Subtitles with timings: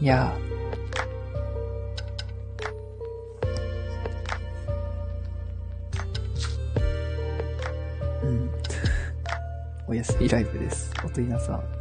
[0.00, 0.34] いや
[8.22, 8.50] うん。
[9.86, 10.90] おやすみライブです。
[11.04, 11.56] おといなさ。
[11.56, 11.79] ん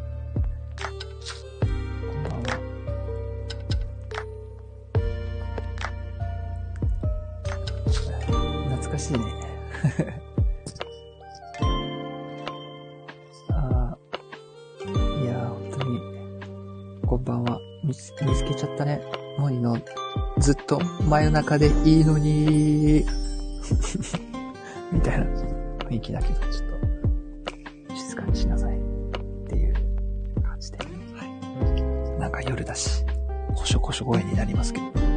[21.10, 23.04] 真夜中でいいのに
[24.94, 26.70] みたいな雰囲気だけど、ちょっ
[27.90, 28.78] と、静かにしなさい。
[28.78, 28.82] っ
[29.48, 29.74] ていう
[30.44, 30.78] 感じで。
[30.78, 30.86] は
[31.26, 32.20] い。
[32.20, 33.04] なんか夜だし、
[33.56, 34.86] こしょこしょ声になりますけど。
[34.86, 35.10] うん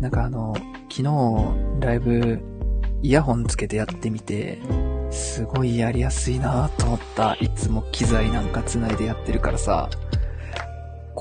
[0.00, 0.54] なんかあの、
[0.90, 1.04] 昨日、
[1.80, 2.42] ライブ、
[3.00, 4.58] イヤホンつけてやってみて、
[5.10, 7.36] すごいやりやすいなと思った。
[7.40, 9.88] いつも機材なんか繋いでやってるからさ、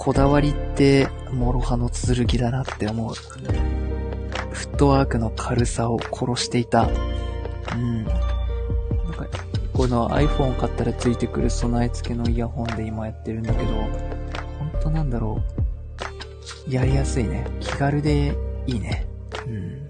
[0.03, 3.13] こだわりって、諸刃の剣だなって思う。
[3.13, 6.89] フットワークの軽さを殺していた。
[7.73, 8.03] うん。
[8.03, 8.19] なんか、
[9.71, 13.73] この iPhone 買ったらついてくる備え付けのイヤホンで今やってるんだけど、
[14.59, 15.41] ほんとなんだろ
[16.67, 16.73] う。
[16.73, 17.47] やりやすいね。
[17.61, 18.35] 気軽で
[18.67, 19.07] いいね。
[19.47, 19.89] うん。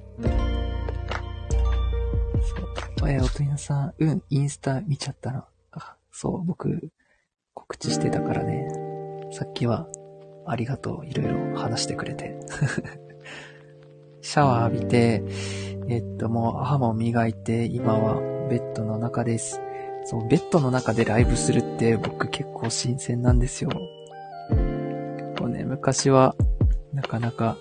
[3.00, 3.10] そう。
[3.10, 5.44] え、おとりなさん、うん、インスタ見ちゃったの。
[5.72, 6.92] あ、そう、僕、
[7.56, 8.68] 告知してたからね。
[9.32, 9.88] さっきは、
[10.46, 11.06] ありがとう。
[11.06, 12.40] いろいろ話してくれて。
[14.22, 15.24] シャワー浴びて、
[15.90, 18.16] えっと、もう歯も磨いて、今は
[18.50, 19.62] ベッドの中です。
[20.06, 23.70] そう、ベッドの中でライブするって僕結構新鮮なんですよ。
[24.50, 26.36] 結構ね、昔は、
[26.94, 27.58] なかなか、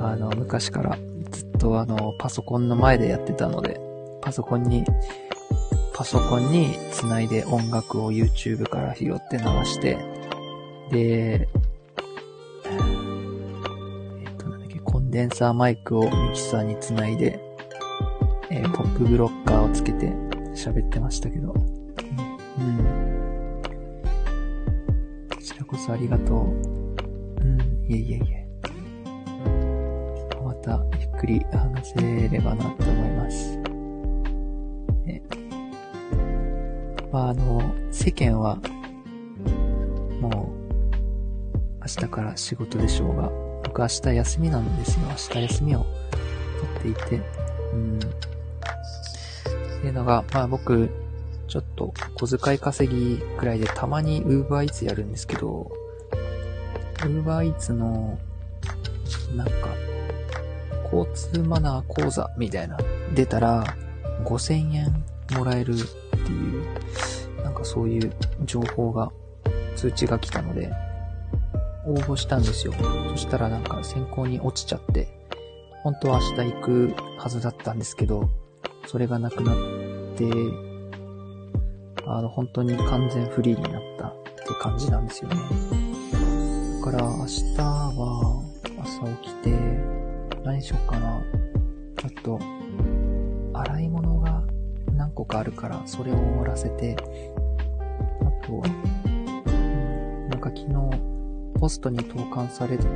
[0.00, 0.96] あの、昔から
[1.30, 3.80] ずっとあの、パソコンの前でやってたので、
[4.22, 4.84] パソコンに、
[5.94, 9.98] パソコンに繋いで音楽を YouTube から拾って流して、
[10.90, 11.48] で、
[15.14, 17.38] デンサーマイクをミキサーに繋いで、
[18.50, 20.08] えーポップブロッカーをつけて
[20.56, 21.54] 喋ってましたけど。
[22.58, 22.66] うん。
[22.66, 23.62] うん
[25.30, 26.46] こちらこそありがとう。
[26.48, 28.48] うん、いえいえいえ。
[30.44, 33.56] また、ゆっくり話せればなって思います。
[35.04, 35.22] ね。
[37.12, 38.56] まあ、あの、世間は、
[40.20, 40.32] もう、
[41.82, 43.43] 明日から仕事でしょうが、
[43.74, 45.06] 僕明日休みなんですよ。
[45.08, 45.84] 明日休みを
[46.78, 47.20] 取っていて、
[47.72, 47.98] うん。
[47.98, 50.88] っていうのが、まあ僕、
[51.48, 55.72] ちょっと小遣い稼ぎくらいでたまに Uber Eats やるんですけど、
[56.98, 58.16] Uber Eats の、
[59.34, 59.54] なんか、
[60.84, 62.78] 交通マナー講座みたいな、
[63.12, 63.76] 出たら、
[64.22, 65.04] 5000円
[65.36, 68.12] もらえるっていう、なんかそういう
[68.44, 69.10] 情報が、
[69.74, 70.70] 通知が来たので、
[71.86, 72.72] 応募したんですよ。
[73.10, 75.08] そしたらなんか選考に落ちちゃって、
[75.82, 78.30] 本当は明日行くはずだったんですけど、
[78.86, 79.56] それがなくなっ
[80.16, 80.24] て、
[82.06, 85.36] あの、本当に完全フリーになったって感じなんですよね。
[86.84, 88.42] だから明日は
[88.82, 89.50] 朝起きて、
[90.44, 91.20] 何しよっかな。
[91.98, 92.38] ちょっと、
[93.54, 94.42] 洗い物が
[94.94, 96.96] 何個かあるから、それを終わらせて、
[98.20, 98.66] あとは、
[100.28, 101.13] なんか昨日、
[101.58, 102.88] ポストに投函された、え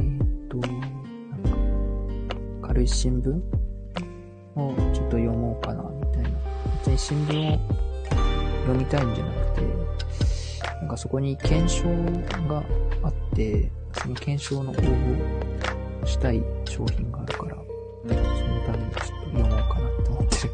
[0.00, 0.66] ーっと、な
[1.36, 3.34] んか、軽い新聞
[4.54, 6.30] をちょっと読もうかな、みたいな。
[6.78, 7.58] 別に新聞を
[8.62, 9.62] 読みたいんじゃなくて、
[10.80, 11.84] なんかそこに懸賞
[12.48, 12.62] が
[13.02, 20.52] あって、その懸賞の応募したい商品があるから、そのためにちょっと読もうかなって思ってる。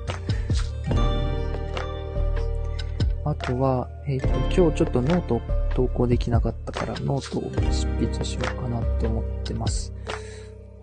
[3.24, 5.40] あとは、えっ、と、今日ちょっとノート
[5.74, 9.92] 投稿できなかったから、ノートを執筆しようかなって思ってます。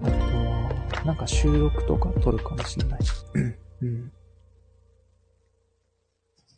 [0.02, 3.00] あとは、なんか収録とか撮るかもしれない。
[3.82, 4.12] うん。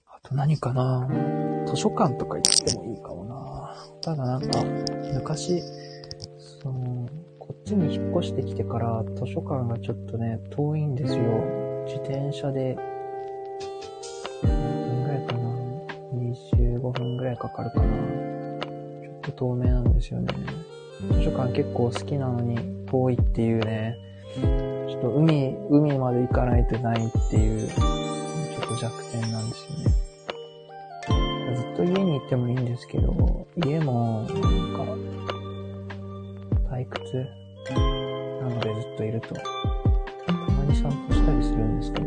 [0.08, 1.08] あと何かな
[1.66, 3.42] 図書館とか行ってもいいかもな
[4.02, 4.64] ただなんか、
[5.14, 5.62] 昔、
[6.62, 7.08] その、
[7.40, 11.24] こっちに引っ越してきてから図書館がちょっとね、遠いんですよ。
[11.86, 12.78] 自転車で、
[17.32, 17.86] らいかかるかな。
[18.62, 20.28] ちょっと遠めなんですよね。
[21.14, 23.98] 図書館結構好きなのに遠いっていうね、
[24.36, 27.76] ちょっと海、海まで行かないとないっていう、ちょ
[28.66, 29.86] っと弱点なんですよね。
[31.56, 34.36] ずっと家にいてもいいんですけど、家も、なんか、
[36.76, 37.28] 退屈？
[38.42, 39.44] なのでずっといると、た
[40.24, 42.06] まに散歩したりするんですけど、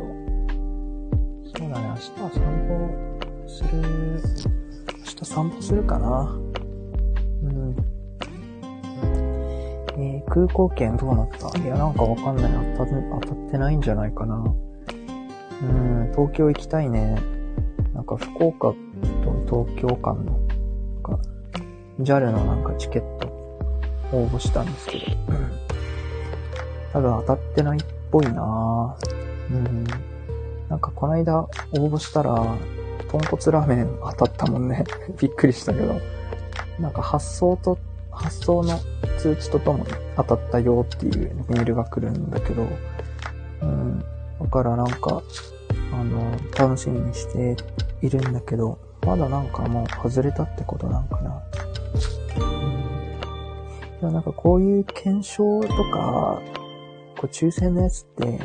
[1.58, 2.68] そうだね、明日は散歩
[3.46, 3.68] する、
[5.24, 6.38] 明日散歩するかな。
[7.44, 7.76] うん。
[9.96, 11.58] えー、空港券どうなった？
[11.58, 12.52] いや、なんかわかんない。
[12.76, 14.44] 当た当たってないんじゃないかな。
[15.62, 17.16] うん、東京行きたいね。
[17.94, 18.74] なんか福岡
[19.48, 20.38] と東京間の、な
[20.98, 21.18] んか、
[22.00, 23.28] JAL のなんかチケット
[24.12, 25.06] 応募したんですけど、
[26.92, 28.94] 多分当たってないっぽいな
[29.50, 29.84] うん。
[30.68, 32.34] なんかこの間応募したら、
[33.08, 34.84] 豚骨ラーメン当たったもんね。
[35.20, 36.00] びっくりしたけど。
[36.78, 37.78] なんか発送と、
[38.10, 38.78] 発送の
[39.18, 42.66] 通知とともに当たったよっていうメールが来るんだけど、
[43.62, 44.04] うん。
[44.40, 45.22] だからなんか、
[45.92, 47.56] あの、楽しみにして
[48.02, 51.42] いるんだけど、まだなんかもう外れたってことなんかな。
[52.36, 52.48] う
[53.96, 54.00] ん。
[54.00, 56.40] でもなんかこういう検証とか、
[57.16, 58.40] こう抽選のやつって、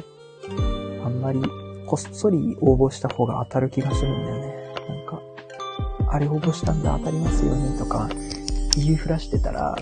[1.04, 1.42] あんまり
[1.90, 4.54] こっそり応募した方が当たる気がするんだよね。
[4.88, 5.20] なんか、
[6.08, 8.08] あれ応募したんだ当たりますよねとか
[8.76, 9.76] 言いふらしてたら、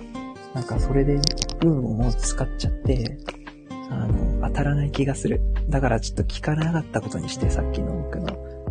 [0.54, 1.20] なんかそれで
[1.62, 3.18] 運をもう使っちゃって、
[3.90, 5.42] あの、当たらない気がする。
[5.68, 8.28] だからちょっと聞かなかったことにして、さっきの僕の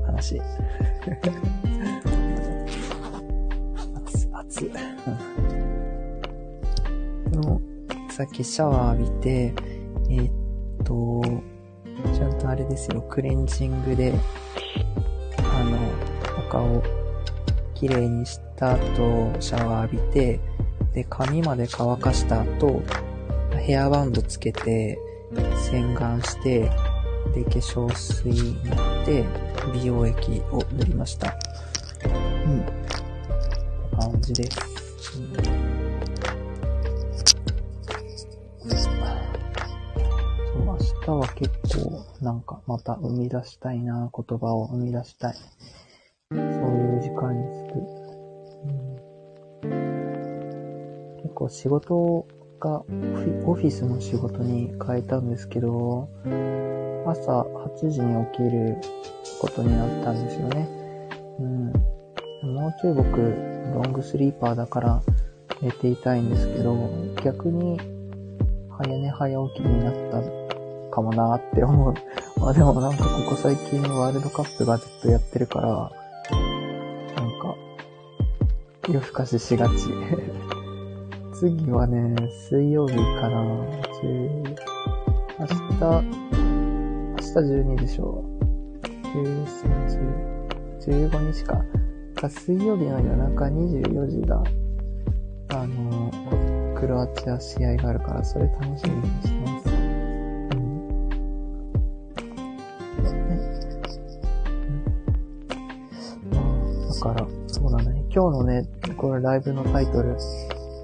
[0.06, 0.40] 話。
[4.32, 4.70] 熱、熱。
[8.16, 9.52] さっきシャワー浴びて、
[12.76, 14.12] ですよ、クレンジングで、
[15.38, 15.78] あの、
[16.38, 16.82] お顔、
[17.74, 20.40] 綺麗にした後、シャワー浴びて、
[20.92, 22.82] で、髪まで乾かした後、
[23.58, 24.98] ヘアバンドつけて、
[25.70, 26.70] 洗顔して、
[27.34, 29.24] で、化粧水塗って、
[29.72, 31.34] 美容液を塗りました。
[32.04, 32.60] うん。
[32.60, 34.75] って感じです。
[42.22, 45.34] なんかまた生み出したいな、言葉を生み出したい。
[46.32, 47.82] そういう時間にする。
[49.62, 52.26] うん、結構仕事
[52.58, 56.08] がオフィスの仕事に変えたんですけど、
[57.06, 58.76] 朝8時に起きる
[59.40, 60.68] ことになったんですよね。
[61.38, 61.72] うん。
[62.54, 63.18] もうちょい僕、
[63.74, 65.02] ロングスリーパーだから
[65.60, 66.76] 寝ていたいんですけど、
[67.22, 67.78] 逆に
[68.70, 70.45] 早寝早起きになった
[70.96, 71.94] かもなって思う。
[72.40, 77.54] まあでもなんかここ最近ワールドカップがずっとやってるから、なんか、
[78.88, 79.74] 夜更かししがち。
[81.38, 82.16] 次はね、
[82.48, 83.42] 水曜日かな。
[84.00, 84.56] 10
[85.38, 86.02] 明日、明
[87.16, 88.24] 日12でしょ。
[89.14, 89.46] 13、
[90.80, 91.62] 10、15日か。
[92.14, 94.42] か水曜日の夜中24時が、
[95.50, 96.10] あの、
[96.74, 99.35] クロアチア試合があるから、それ楽しみにして
[108.16, 110.16] 今日のね、これライブのタイトル、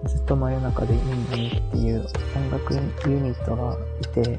[0.06, 2.80] ずっと真夜中でいいのにっていう音楽ユ
[3.20, 4.38] ニットがいて、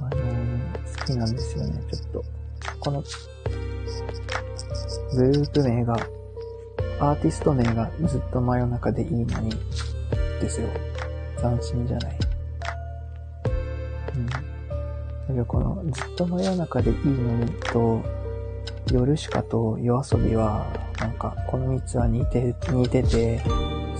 [0.00, 2.24] あのー、好きなんですよね、ちょっと。
[2.80, 3.02] この、
[5.14, 5.94] グループ名が、
[7.00, 9.52] アーティスト名がずっと真夜中でいいのに、
[10.42, 10.68] ですよ。
[11.40, 12.18] 斬新じゃない。
[14.16, 14.26] うん。
[14.26, 14.34] だ
[15.28, 18.02] けどこの、ずっと真夜中でいいのにと、
[18.92, 23.40] 夜しかと夜遊びは、なんか、この3つは似て、似てて、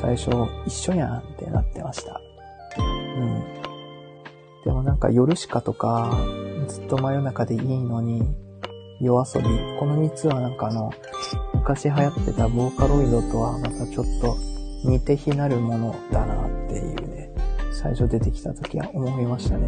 [0.01, 0.29] 最初
[0.67, 2.21] 一緒やんってなってました。
[3.17, 3.45] うん。
[4.65, 6.19] でもなんか夜しかとか、
[6.67, 8.23] ずっと真夜中でいいのに、
[9.01, 9.49] 夜遊び。
[9.79, 10.91] この3つはなんかあの、
[11.55, 14.37] 昔流行ってたボーカロイドとはまたちょっと
[14.85, 17.31] 似て非なるものだなっていうね、
[17.73, 19.67] 最初出てきた時は思いましたね。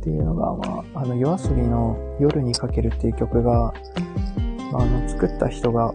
[0.00, 3.72] っていうのが、まあ、あの、夜遊びの夜にかけるっていう曲が、
[4.72, 5.94] あ、の、作った人が、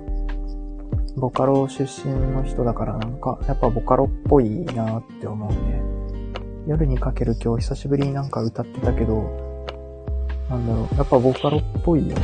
[1.15, 5.81] ボカロ出身の人だからなんか、やっぱボカロっぽいなって思うね。
[6.67, 9.23] 夜にかける今日久しぶりになんか歌ってたけど、
[10.49, 12.21] なんだろう、やっぱボカロっぽいよね。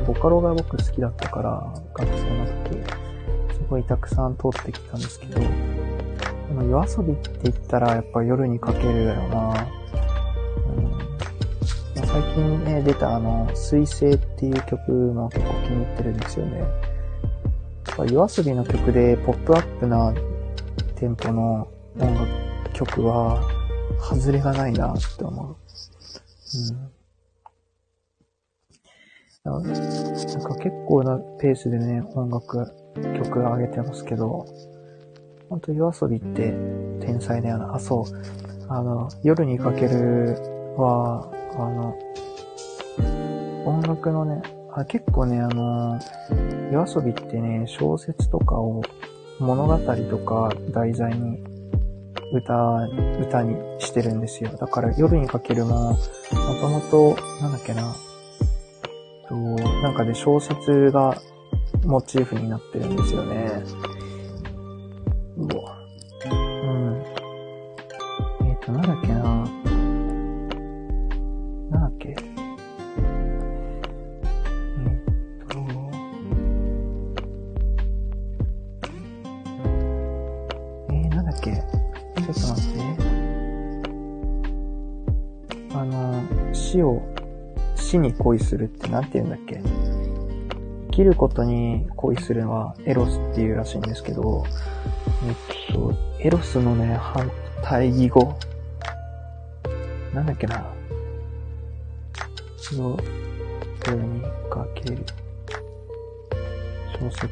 [0.00, 5.46] うん、ボカロが僕好きだったから、学生の時、すごいたくさん通ってきたんですけど、で
[6.54, 9.79] も夜遊びって言ったらやっぱ夜にかけるだよな。
[12.12, 16.64] 最近ね、出たあの、水星っていう曲も結構気に入ってるんですよね。
[18.10, 20.12] 夜遊びの曲でポップアップな
[20.96, 21.68] テンポの
[22.00, 22.28] 音楽
[22.72, 23.40] 曲は、
[24.00, 25.56] 外れがないなって思う。
[29.44, 29.60] うん。
[29.60, 32.72] なんか結構なペースでね、音楽、
[33.22, 34.46] 曲上げてますけど、
[35.48, 36.54] ほんと夜遊びって
[37.00, 37.76] 天才だよな。
[37.76, 38.04] あ、そう。
[38.68, 40.36] あの、夜にかける
[40.76, 41.30] は、
[41.66, 41.96] あの、
[43.66, 45.98] 音楽のね、あ結構ね、あの、
[46.72, 48.82] 夜遊びってね、小説とかを
[49.38, 51.42] 物語とか題材に
[52.32, 52.88] 歌、
[53.20, 54.50] 歌にしてるんですよ。
[54.50, 55.96] だから夜にかけるも、も
[56.60, 56.80] とも
[57.16, 57.94] と、なんだっけな、
[59.28, 61.16] と、なんかで小説が
[61.84, 63.62] モチーフになってるんですよね。
[88.30, 89.60] 恋するって何て言うんだっけ？
[90.90, 94.44] 生きることに恋するのはエロスっていうらしいんですけど、
[95.26, 97.28] えっと、エロスのね、反
[97.62, 98.38] 対義語。
[100.14, 100.64] なんだっけな。
[102.72, 102.96] の、
[103.86, 105.04] 夜にかける。
[107.00, 107.26] 小説。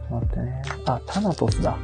[0.04, 1.78] っと待ってねあ、タナトスだ。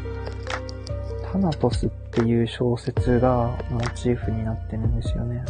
[1.33, 5.43] タナトスっていう小説がモチーフになってるんですよね。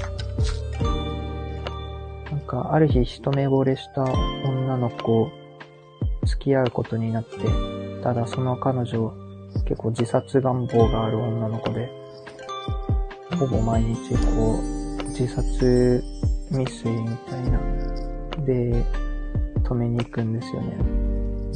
[2.30, 5.28] なんか、ある日一目惚れした女の子、
[6.24, 7.36] 付き合うことになって、
[8.00, 9.12] ただその彼女、
[9.64, 11.90] 結構自殺願望がある女の子で、
[13.36, 14.60] ほぼ毎日こ
[15.00, 16.04] う、自殺
[16.50, 17.58] 未遂みたいな、
[18.44, 18.84] で、
[19.64, 20.76] 止めに行くんですよね。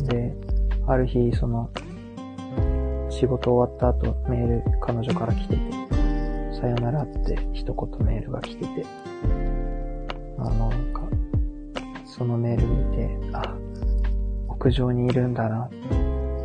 [0.09, 0.35] で、
[0.89, 1.71] ある日、その、
[3.19, 5.63] 仕事終わった後メール彼女から来てて、
[6.61, 8.85] さよならって一言メールが来てて、
[10.37, 11.01] あの、なんか、
[12.05, 13.57] そのメール見て、あ、
[14.49, 15.77] 屋上にいるんだなって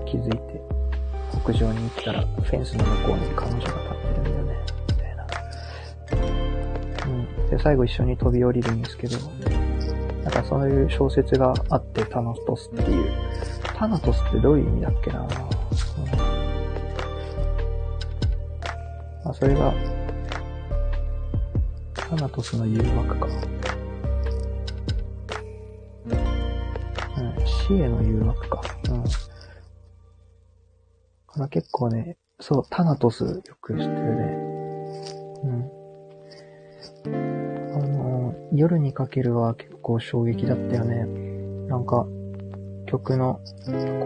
[0.05, 0.61] 気づいて、
[1.45, 5.27] 屋上に行ったらフェンスの向こうに彼女が立ってるんだよね、みたいな。
[7.05, 7.49] うん。
[7.49, 9.17] で、最後一緒に飛び降りるんですけど、
[10.23, 13.11] なんかそういう小説があって、タナトスっていう。
[13.75, 15.27] タナトスってどういう意味だっけな
[19.31, 19.73] あ、それが、
[21.93, 23.27] タナトスの誘惑か。
[27.17, 28.61] うん、死への誘惑か。
[28.89, 29.03] うん。
[31.27, 34.23] これ結構ね、そう、タナトスよく知ってるね。
[35.43, 35.71] うん。
[37.73, 41.05] あの、夜にかけるは結構衝撃だったよね。
[41.69, 42.05] なんか、
[42.85, 43.39] 曲の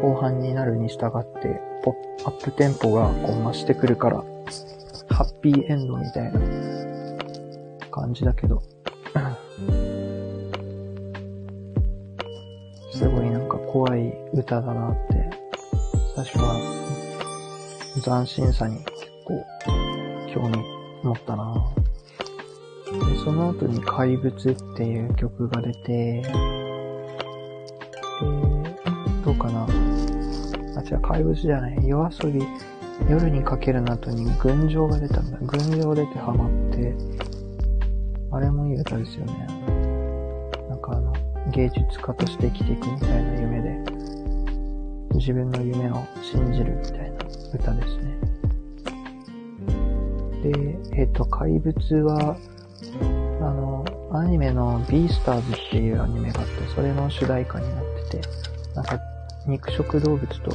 [0.03, 4.23] 後半になるに従って、ポッアップテンポがこう増してくるから、
[5.15, 6.39] ハッピーエンドみたいな
[7.89, 8.61] 感じだけど、
[12.91, 15.29] すごいなんか怖い歌だなって、
[16.17, 16.59] 最初は
[18.03, 18.89] 斬新さに結
[19.23, 19.41] 構
[20.33, 20.57] 興味
[21.01, 21.65] 持ったな。
[22.91, 24.39] で、その後に怪物っ
[24.75, 29.65] ていう曲が出て、えー、どうかな。
[30.75, 31.87] あ、違う、怪物じゃない。
[31.87, 32.45] 夜遊び。
[33.09, 35.37] 夜にかけるの後に群青が出たんだ。
[35.39, 36.95] 群青出てハマって、
[38.31, 39.47] あれもいい歌ですよね。
[40.69, 41.13] なんかあの、
[41.51, 43.77] 芸術家として生きていくみたいな夢で、
[45.15, 47.17] 自分の夢を信じるみたいな
[47.53, 48.15] 歌ですね。
[50.43, 52.37] で、えっ、ー、と、怪物は、
[53.41, 58.27] あの、アニメのビースターズっていうアニメがあって、それの主題歌になってて、
[58.73, 58.99] なんか、
[59.47, 60.51] 肉食動物と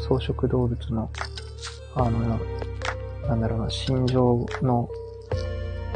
[0.00, 1.08] 草食動物の
[1.94, 2.40] あの、
[3.28, 4.88] なんだろうな、心情の、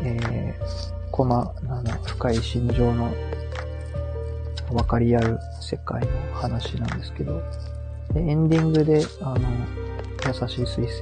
[0.02, 3.12] えー、コマ、なんだ、深い心情の
[4.70, 7.42] 分かり合う世界の話なんですけど、
[8.12, 9.40] でエンディングで、あの、
[10.26, 11.00] 優しい水星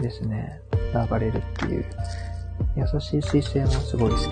[0.00, 0.60] ですね、
[0.94, 1.84] 流れるっていう、
[2.76, 4.22] 優しい水星もすごい好き。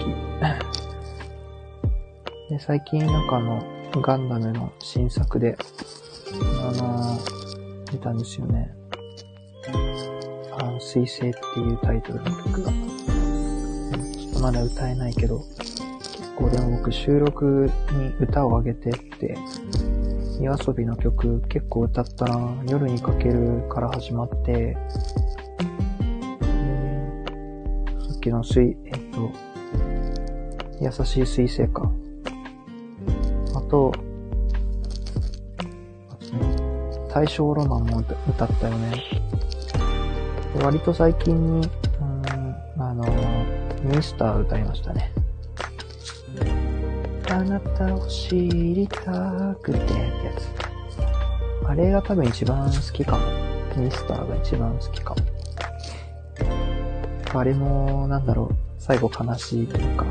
[2.50, 3.62] で、最近なんかあの、
[4.00, 5.57] ガンダムの新作で、
[6.62, 7.18] あの
[7.90, 8.78] 出たんですよね。
[10.59, 19.37] あの、水星っていうタイトルの曲が、ちょっとまだ歌えないけど、結構でも僕収録に歌をあげてって、
[20.40, 24.77] 夜遊びの曲結構歌ったな夜にかけるから始まって、
[28.09, 29.31] さっきの水、えっと、
[30.81, 31.90] 優しい水星か。
[33.55, 33.92] あと、
[37.12, 39.03] 大正ロマンも歌ったよね。
[40.62, 41.68] 割と最近に、
[42.01, 43.05] うん、あの、
[43.83, 45.12] ミスター歌いましたね。
[47.31, 51.68] あなたを知りたくてってやつ。
[51.68, 53.49] あれが多分一番好きかも。
[53.77, 55.21] ミスターが一番好きかも。
[57.35, 60.07] あれも、なんだろう、最後悲しいというか、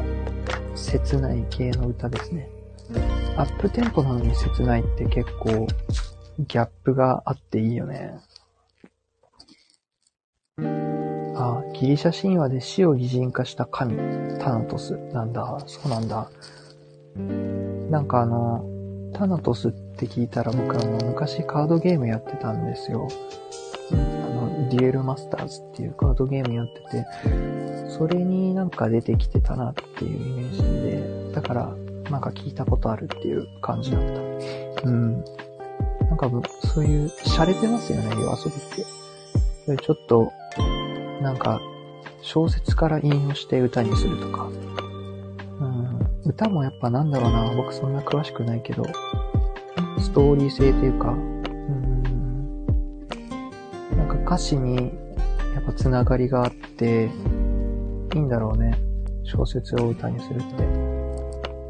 [0.75, 2.49] 切ない系の歌ですね。
[3.35, 5.67] アップテンポなのに切ないって結構、
[6.39, 8.15] ギャップがあっていいよね。
[11.39, 13.95] あ、ギリシャ神話で死を擬人化した神、
[14.39, 14.97] タナトス。
[15.13, 16.29] なんだ、そうなんだ。
[17.91, 18.65] なんかあの、
[19.13, 23.07] タナトスって聞いたら僕あの、昔カードゲームやってたんですよ。
[23.91, 30.61] あの、デュエルマスターズっていうカードゲームやってて、それになんか出てきてたなっていうイメージ
[31.29, 31.75] で、だから、
[32.09, 34.89] なんか聞いたことあるっていう感じだった。
[34.89, 35.23] うん。
[36.09, 36.31] なんか、
[36.73, 38.51] そういう、洒落てますよね、夜遊
[39.67, 39.83] びって。
[39.83, 40.31] ちょっと、
[41.21, 41.61] なんか、
[42.21, 44.49] 小説から引用して歌にするとか。
[45.59, 45.99] うん。
[46.25, 48.83] 歌もやっぱなんだろうな、僕そんな詳しくないけど、
[49.99, 52.65] ストーリー性というか、うん。
[53.97, 54.75] なんか歌詞に、
[55.55, 57.09] やっぱつながりがあって、
[58.13, 58.77] いいんだろうね。
[59.23, 60.97] 小説を歌にするって。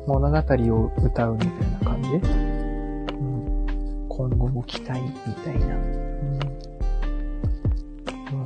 [0.08, 6.07] 物語を歌うみたいな感じ、うん、今後も期待みたいな。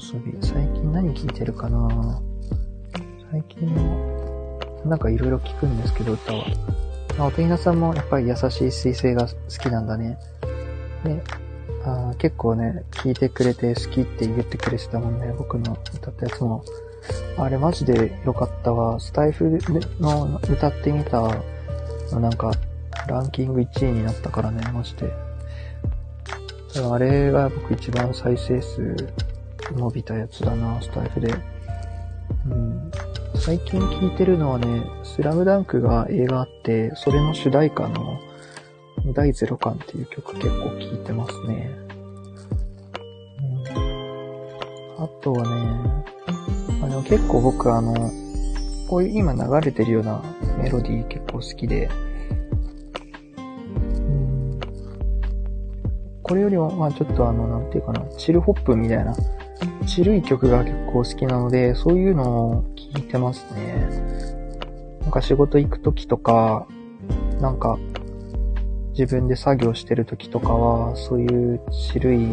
[0.01, 0.35] 遊び。
[0.41, 2.21] 最近何聞いてるかな？
[3.31, 6.45] 最近も、なんかいろいろ聞くんですけど、歌は。
[7.19, 10.17] あ、おとひなさんもやっぱり優しい彗星が好きなんだね。
[11.03, 11.21] で、
[11.85, 15.33] あ結構ね、聞いてくれて好きって言ってくれてたもんね。
[15.37, 16.63] 僕の歌ったやつも。
[17.37, 18.99] あれマジで良かったわ。
[18.99, 19.59] スタイフ
[19.99, 21.21] の歌ってみた、
[22.19, 22.51] なんか、
[23.07, 25.13] ランキング1位になったからね、マジで。
[26.89, 28.95] あれが僕一番再生数
[29.75, 31.33] 伸びたやつだな、スタイフで。
[32.49, 32.91] うん。
[33.35, 38.19] 最近聴いてるのはね、スラムダンクが映画あって、それの主題歌の
[39.13, 41.71] 第ゼロ感っていう曲結構聴いてますね。
[43.75, 46.05] うん、あとはね、
[46.83, 47.93] あの結構僕あの、
[48.87, 50.21] こういう今流れてるような
[50.57, 51.89] メロディー結構好きで、
[56.23, 59.13] これよりは、まあちょっとあの、なんていうかな、チルホップみたいな、
[59.85, 63.87] チルい曲が結構好きなので、そういうのを聴いてますね。
[65.01, 66.67] なんか仕事行くときとか、
[67.39, 67.77] なんか、
[68.91, 72.27] 自分で作業してるときとかは、そういうチルい、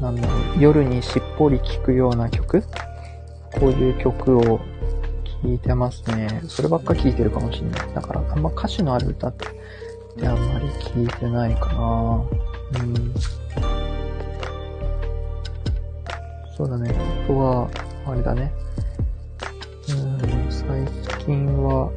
[0.00, 2.62] なんだろう、夜にしっぽり聴くような曲？
[3.58, 4.60] こういう曲を聴
[5.54, 6.42] いてますね。
[6.46, 7.94] そればっか聴いてるかもしれない。
[7.94, 12.22] だから、あんま歌詞のある歌ってあんまり聴いてないかな
[12.80, 13.14] うん。
[16.58, 16.90] そうだね。
[16.90, 17.70] あとは、
[18.04, 18.52] あれだね。
[19.90, 20.84] うん、最
[21.24, 21.88] 近は、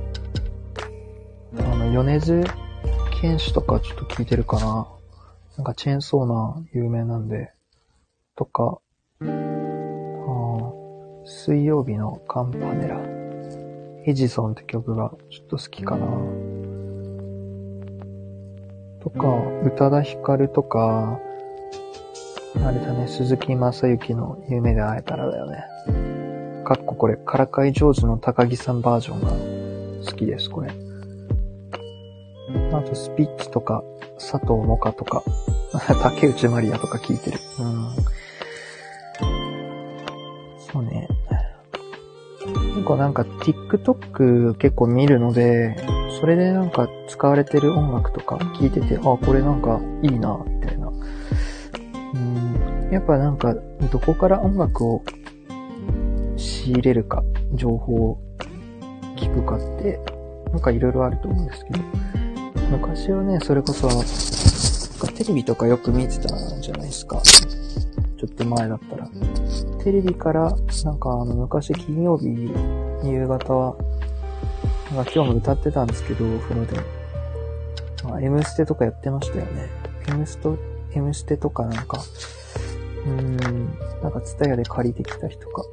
[1.57, 2.43] あの、米津
[3.23, 4.87] 玄師とかちょっと聞いてるかな。
[5.57, 7.51] なんかチェーンソーナー有名なんで、
[8.35, 8.77] とか、
[9.21, 9.25] あ
[11.25, 13.01] 水曜日のカンパネラ、
[14.05, 16.05] エジソンって曲がちょっと好きかな。
[19.01, 19.27] とか、
[19.65, 21.19] 宇多田ヒカルとか、
[22.55, 25.63] あれだね、鈴木正幸の夢で会えたらだよね。
[26.65, 30.71] かっここれ、からかい上手の高木さんバージョンが好きです、これ。
[32.73, 33.83] あと、スピッツとか、
[34.17, 35.23] 佐藤萌歌とか、
[36.03, 37.39] 竹内まりやとか聞いてる。
[37.59, 37.89] うん。
[40.59, 41.07] そうね。
[42.75, 45.75] 結構なんか TikTok 結構見るので、
[46.19, 50.39] それでなんか使われてる音楽とか聞いてて、あ、これなんかいいな、
[52.91, 53.55] やっぱなんか、
[53.89, 55.01] どこから音楽を
[56.35, 57.23] 仕入れるか、
[57.53, 58.19] 情報を
[59.15, 59.99] 聞くかって、
[60.51, 61.79] なんかいろいろあると思うんですけど、
[62.69, 63.87] 昔はね、それこそ、
[65.07, 66.27] テレビとかよく見てた
[66.59, 67.21] じゃないですか。
[67.21, 69.09] ちょっと前だったら。
[69.83, 72.51] テレビから、なんかあの、昔金曜日、
[73.03, 73.75] 夕方は、
[74.93, 76.77] なんか今日も歌ってたんですけど、お風呂で。
[78.03, 79.69] まあ、M ステとかやってましたよね。
[80.09, 80.57] M スト、
[80.93, 81.99] M ステとかなんか、
[83.05, 83.37] うん、
[84.01, 85.63] なんかツタヤで借りてきた人か。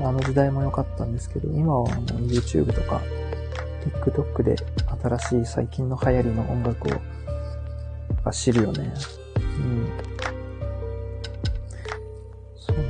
[0.00, 1.94] あの時代も良かったんですけど、今はもう
[2.28, 3.02] YouTube とか
[4.04, 4.56] TikTok で
[5.02, 8.92] 新しい最近の流行りの音楽を知るよね。
[9.36, 9.88] うん。
[12.56, 12.84] そうね。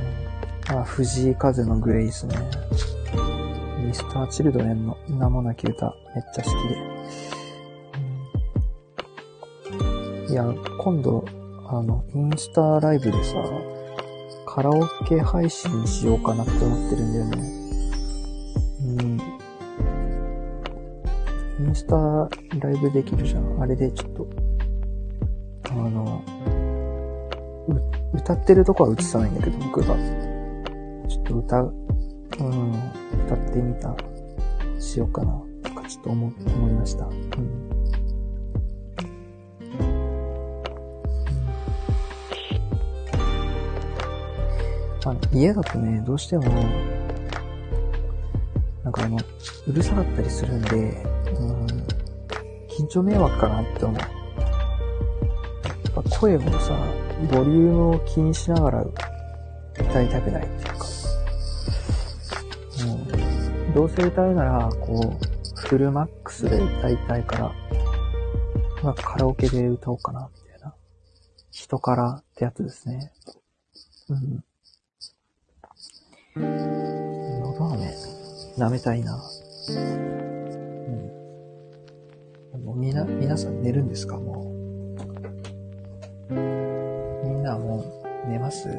[0.69, 2.37] あ、藤井風のグレイスね。
[3.83, 6.53] ミスターチルドレンの名もなき歌、めっちゃ好き
[10.27, 10.33] で。
[10.33, 10.45] いや、
[10.77, 11.25] 今度、
[11.71, 13.35] あの、インスタライブでさ、
[14.47, 17.37] カラオケ配信しようかなって思ってるんだよね。
[21.59, 21.67] うん。
[21.67, 21.95] インスタ
[22.59, 23.61] ライブできるじゃん。
[23.61, 24.27] あれでちょっと、
[25.69, 26.23] あの、
[28.15, 29.95] 歌ってるとこは映さないんだけど、僕が。
[31.07, 32.73] ちょっと歌、うん、
[33.27, 33.95] 歌ってみた、
[34.79, 37.05] しようかな、とかちょっと思、思いました。
[37.05, 37.68] うん。
[45.11, 46.43] あ、家だとね、どうしても、
[48.83, 49.17] なんかあの、
[49.67, 51.03] うるさかったりするんで、
[51.37, 51.65] うん、
[52.67, 53.97] 緊張迷惑かなって思う。
[53.99, 54.05] や
[56.01, 56.75] っぱ声をさ、
[57.31, 58.85] ボリュームを気にしながら
[59.79, 60.85] 歌いたくないっていうか、
[62.81, 67.51] うん、どうせ歌うなら、こう、フルマックスで歌いたいから、
[68.83, 70.73] まあ、カラオケで歌おうかな、みたいな。
[71.51, 73.11] 人からってやつですね。
[74.09, 74.43] うん。
[76.39, 77.93] 喉飴、
[78.57, 79.21] 舐めたいな。
[79.67, 79.73] う
[82.61, 82.63] ん。
[82.63, 84.17] もうみな、皆さん寝るんですか？
[84.17, 84.43] も
[86.29, 86.33] う。
[86.33, 87.83] みんなも
[88.25, 88.69] う寝ます？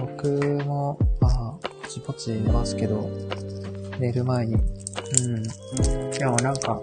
[0.00, 0.28] 僕
[0.64, 3.10] も、まあ、ポチポチ寝ますけど、
[3.98, 4.54] 寝る前に。
[4.54, 5.42] うん。
[6.10, 6.80] でもなんか、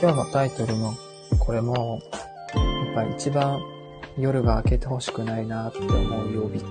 [0.00, 0.92] 今日のタイトルの
[1.38, 2.00] これも、
[2.98, 3.60] ぱ一番
[4.18, 5.90] 夜が明けてほしくないなって思
[6.26, 6.66] う曜日って、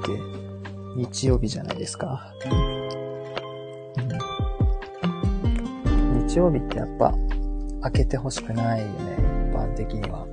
[0.96, 2.34] 日曜日じゃないですか。
[2.46, 2.50] う
[6.24, 7.14] ん、日曜日ってやっぱ、
[7.84, 8.94] 明けてほしくないよね、
[9.52, 10.26] 一般的には。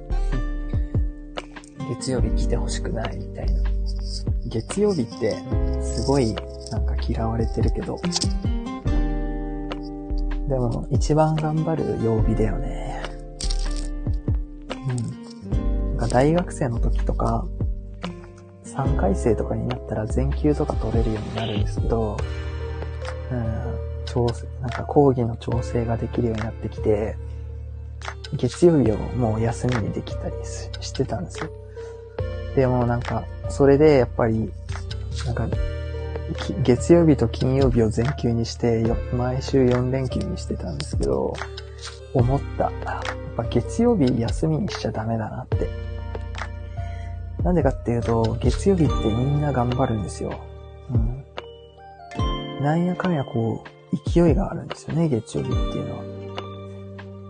[1.88, 3.62] 月曜日来てほしくないみたいな。
[4.46, 5.36] 月曜日って
[5.82, 6.34] すごい
[6.70, 8.00] なんか嫌われてるけど、
[10.48, 12.63] でも一番頑張る曜日だよね。
[16.14, 17.44] 大学生の時とか、
[18.66, 22.16] 3回生とかになったら全休とか取れるようになるんですけど、
[23.32, 27.16] うん、調整、なんか講義の調整ができるようになってきて、
[28.32, 31.50] 月曜日をもう休みにできたりしてたんですよ。
[32.54, 34.52] でもなんか、それでやっぱり、
[35.26, 35.48] なんか、
[36.62, 41.34] 月曜日と金曜日を全休にして、毎週4連休にしてたんですけど、
[42.12, 42.70] 思った。
[42.70, 45.83] やっぱ月曜日休みにしちゃダメだなって。
[47.44, 50.32] なんでかっていうと、月曜日ってみんな頑張るんですよ。
[50.90, 51.24] うん。
[52.64, 56.04] なんやかんやこう、勢いがあるんですよね、月曜日っていうのは。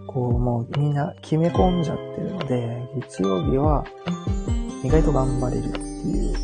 [0.07, 3.85] こう、もうみんな決め込んじゃってるので、月曜日は
[4.85, 6.35] 意外と頑張れるっていう。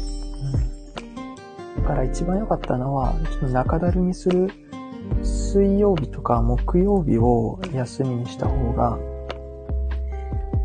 [1.77, 1.83] うん。
[1.83, 4.51] だから一番良かったのは、ちょっと中だるみする
[5.23, 8.99] 水曜日とか木曜日を休みにした方が、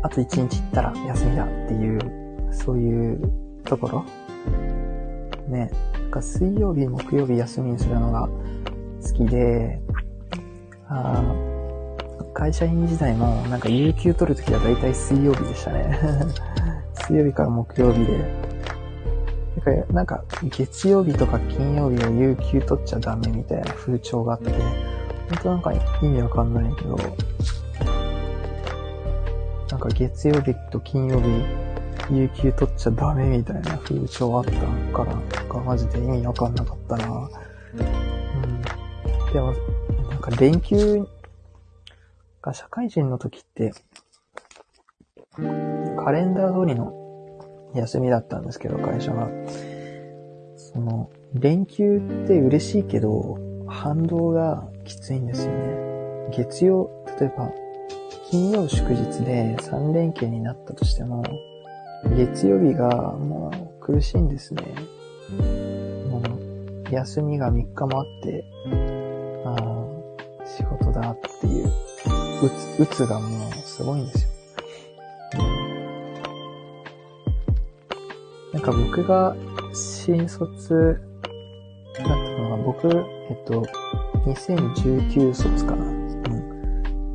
[0.02, 2.25] あと一日行ったら休みだっていう、
[2.66, 3.20] そういう
[3.64, 4.04] ところ？
[5.48, 5.70] ね。
[6.02, 8.28] なんか水曜日、木曜日休みにするのが
[9.02, 9.80] 好きで、
[10.88, 11.22] あ
[12.34, 15.98] 会社員時代もなんか有給取るときは大体水曜日でしたね。
[17.06, 18.18] 水曜日から木曜日で。
[19.64, 26.96] だかなんか月曜日とか金曜日を有給取っちゃダメみたいな風潮があって、本当なんか意味わかんないけど、
[29.70, 31.26] なんか月曜日と金曜日
[32.10, 34.52] 有給取っちゃダメみたいな風潮あった
[34.92, 37.30] から、なんかマジで意味わかんなかったな。
[37.74, 39.32] うん。
[39.32, 39.52] でも、
[40.10, 41.06] なんか連休
[42.42, 43.72] が社会人の時って、
[45.36, 46.92] カレンダー通りの
[47.74, 49.28] 休みだったんですけど、会社が。
[50.56, 56.30] その、連休って嬉しいけど、反動がきついんですよね。
[56.30, 57.50] 月曜、例えば、
[58.30, 61.22] 金曜祝日で3連休になったとしても、
[62.16, 64.62] 月曜日がもう苦しいんですね。
[66.10, 66.22] も
[66.90, 68.44] う、休みが3日もあって、
[69.44, 71.70] ああ、仕事だっていう、う
[72.78, 74.30] つ、うつがもうすごいんですよ。
[78.52, 79.36] なんか僕が
[79.74, 80.98] 新卒
[81.98, 83.66] だったのは、僕、えっと、
[84.24, 85.84] 2019卒かな。
[85.84, 86.16] うん。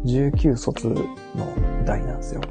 [0.06, 1.06] 19卒の
[1.86, 2.42] 代なんですよ。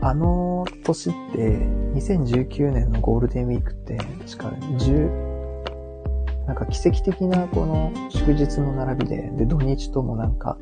[0.00, 0.57] あの
[0.88, 1.58] 年って、
[1.94, 10.56] 2019年のゴールデンウィークって、確か10、なんか奇跡的なこの祝日の並びで、で、土日ともなんか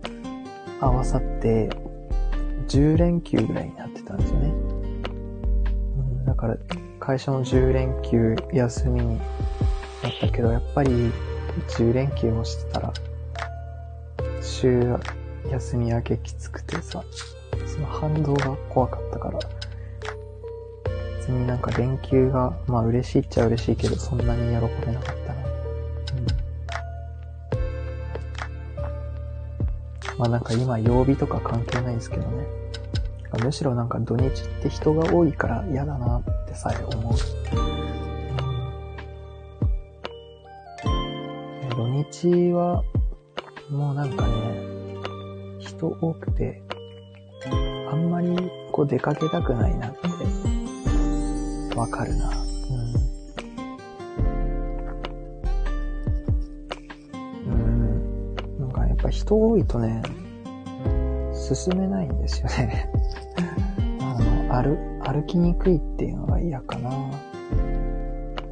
[0.81, 1.69] 合わさって、
[2.69, 4.49] 10連休ぐらいになってたんですよね。
[4.49, 4.53] う
[6.23, 6.57] ん、だから、
[6.99, 9.19] 会社の10連休休みに
[10.03, 10.91] なったけど、やっぱり
[11.69, 12.93] 10連休もしてたら、
[14.43, 14.97] 週
[15.51, 17.05] 休み明けきつくてさ、
[17.67, 19.39] その反動が怖かったから、
[21.27, 25.43] 別になんか連休が、まあ嬉しいっちゃ嬉しいけど、そんなに喜べなかったな。
[30.15, 30.19] うん。
[30.19, 32.47] まあなんか今曜日とか関係ないんですけどね。
[33.43, 34.31] むしろなんか土日っ
[34.63, 37.15] て人が多いから嫌だなってさえ思う。
[41.71, 42.85] 土日は、
[43.69, 44.33] もうなんかね、
[45.59, 46.63] 人多くて、
[47.91, 48.29] あんまり
[48.71, 49.99] こう出かけたくないなって、
[51.77, 52.27] わかるな。
[52.27, 52.31] う
[52.73, 52.95] ん。
[57.53, 58.35] うん。
[58.59, 60.03] なんかやっぱ人多いとね、
[61.35, 62.91] 進めないんですよね
[64.01, 66.91] あの、歩、歩きにくいっていうのが嫌かな。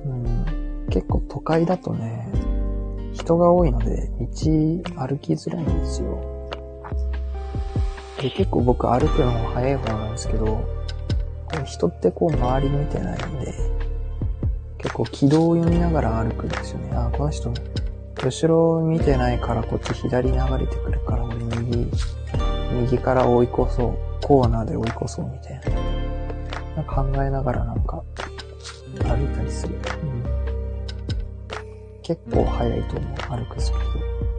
[0.04, 0.44] うん。
[0.90, 2.28] 結構都会だとね、
[3.14, 4.34] 人が多いので、道歩
[5.18, 6.20] きづらいんですよ。
[8.20, 10.73] で、結構僕歩くのも早い方なんですけど、
[11.64, 13.55] 人ってこう周り見てないんで、
[14.79, 16.90] 結構軌道を読みながら歩くんですよね。
[16.94, 17.53] あ、この人、
[18.22, 21.90] 後ろ見てないからこっち左流れてくるから俺右、
[22.83, 23.96] 右から追い越そう。
[24.22, 25.61] コーナーで追い越そうみたい
[26.77, 26.85] な。
[26.85, 28.03] 考えながらなんか
[29.03, 29.74] 歩いたりする。
[30.03, 30.24] うん
[32.05, 34.34] 結構速いと思う、歩くスピード。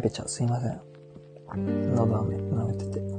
[0.00, 0.80] べちゃうすいません。
[1.94, 3.15] 喉飴舐めてて。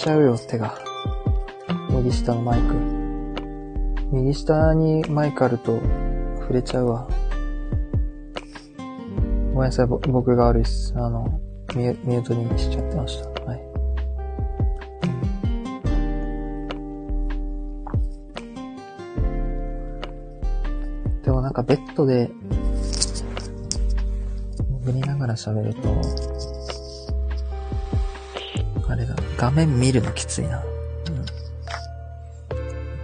[0.00, 0.78] ちゃうよ、手が。
[1.90, 2.74] 右下のマイク。
[4.10, 5.78] 右下にマイクあると、
[6.40, 7.06] 触れちゃうわ。
[9.52, 10.94] ごめんなさい、僕が悪いっす。
[10.96, 11.38] あの、
[11.74, 13.28] ミュートにしちゃってました。
[13.44, 13.60] はい。
[21.22, 22.30] でもなんかベッドで、
[24.82, 26.29] 潜りながら喋ると、
[29.40, 30.62] 画面見るのきついな。
[30.62, 30.62] う
[31.12, 31.24] ん。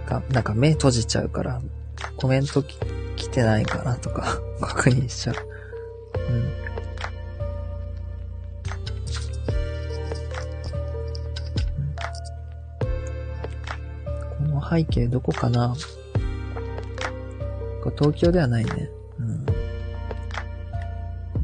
[0.05, 1.59] が、なんか目閉じちゃうから、
[2.15, 5.35] コメント来てないかなとか 確認しちゃう。
[6.29, 6.33] う
[14.43, 14.47] ん。
[14.47, 15.73] この背景どこかな？
[17.83, 18.91] こ東京ではないね。
[19.19, 19.43] うん。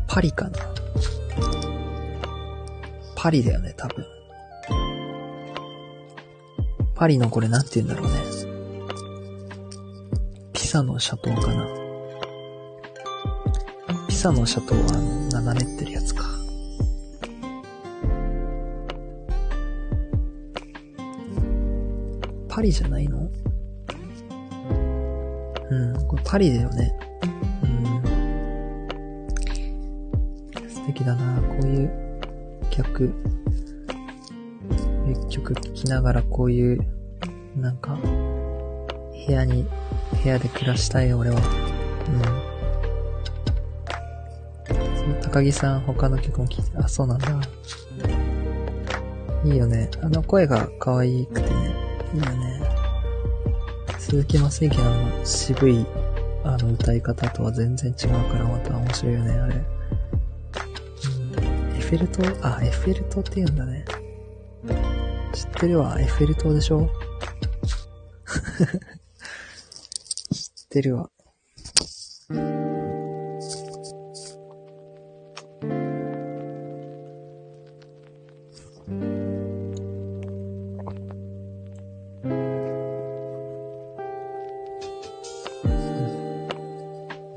[0.08, 0.60] パリかな。
[3.16, 4.06] パリだよね、多分。
[6.96, 8.14] パリのこれなんて言うんだろうね。
[10.54, 11.68] ピサの斜塔かな。
[14.08, 16.24] ピサの斜塔はあの、斜めってるやつか。
[22.48, 23.32] パリじゃないの？
[25.72, 26.94] うん、これパリだよね。
[27.64, 28.04] うん。
[30.70, 31.92] 素敵だなこういう
[32.70, 33.12] 曲、
[35.34, 36.80] 曲聴きながらこういう、
[37.58, 39.66] なんか、部屋に、
[40.22, 41.38] 部屋で暮らしたい俺は。
[41.38, 41.44] うん。
[44.96, 47.28] その高木さん他の曲も聴いて、あ、そうなんだ。
[49.44, 49.90] いいよね。
[50.02, 51.76] あの声が可愛くてね。
[52.14, 52.62] いいよね。
[53.98, 55.86] 鈴木正幸の渋い
[56.44, 59.56] あの歌い方とは全然違うからまた面白いよね、あれ。
[59.56, 59.58] エ
[61.80, 63.84] ッフェル塔あ、エッフェル塔って言うんだね。
[65.64, 66.90] ってるわ、エッフェル塔でしょ？
[70.30, 71.10] 知ってるわ。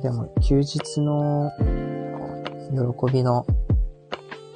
[0.02, 1.52] でも休日の
[2.72, 3.46] 喜びの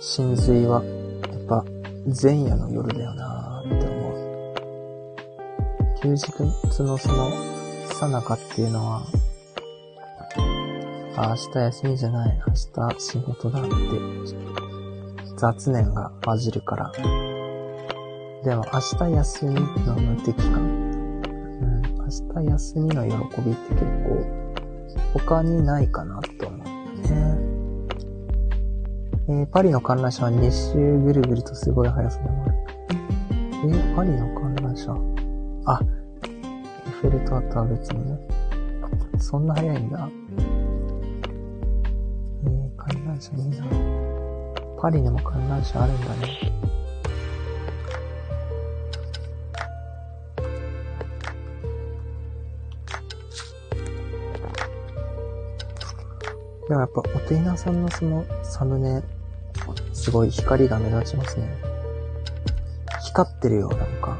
[0.00, 0.90] 真髄は、や
[1.36, 1.64] っぱ
[2.20, 3.19] 前夜の夜だよなーって思う。
[6.10, 7.30] 休日のその、
[7.86, 9.02] さなかっていうのは、
[11.16, 13.70] あ、明日休みじゃない、明日仕事だって、
[15.36, 16.92] 雑念が混じるから。
[18.42, 19.60] でも明日休みの
[19.94, 20.54] 無敵感。
[20.54, 20.66] う
[21.64, 24.26] ん、明日休みの喜びって結構、
[25.14, 27.38] 他にないかなと思うね。
[29.28, 32.54] えー、パリの観覧車は2周ぐるぐるとすごい速さで回る。
[33.62, 34.92] えー、パリの観覧車
[35.66, 35.80] あ、
[37.00, 38.18] フェル塔とは別に。
[39.18, 40.06] そんな速いんだ。
[42.44, 43.64] えー、観覧車いいな。
[44.78, 46.52] パリにも観覧車あるんだね。
[56.68, 59.02] でもやっぱ、お手稲さんのそのサムネ、
[59.94, 61.48] すごい光が目立ちますね。
[63.02, 64.18] 光ってるよ、なんか、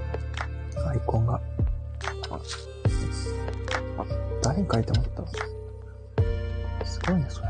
[4.60, 5.26] 誰に書いてもらっ
[6.80, 7.48] たすごいね、それ。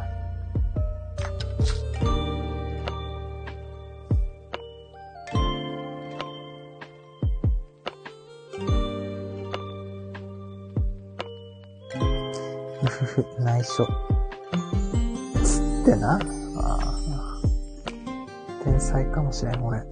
[12.82, 13.86] ふふふ、内緒。
[15.42, 16.14] つってな。
[16.14, 16.18] あ
[16.58, 17.40] あ。
[18.64, 19.82] 天才かもしれん、俺。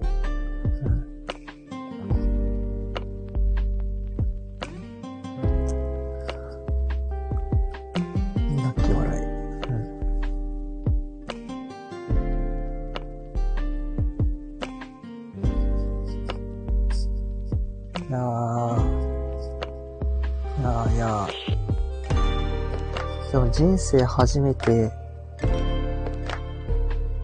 [23.79, 24.91] 生初めて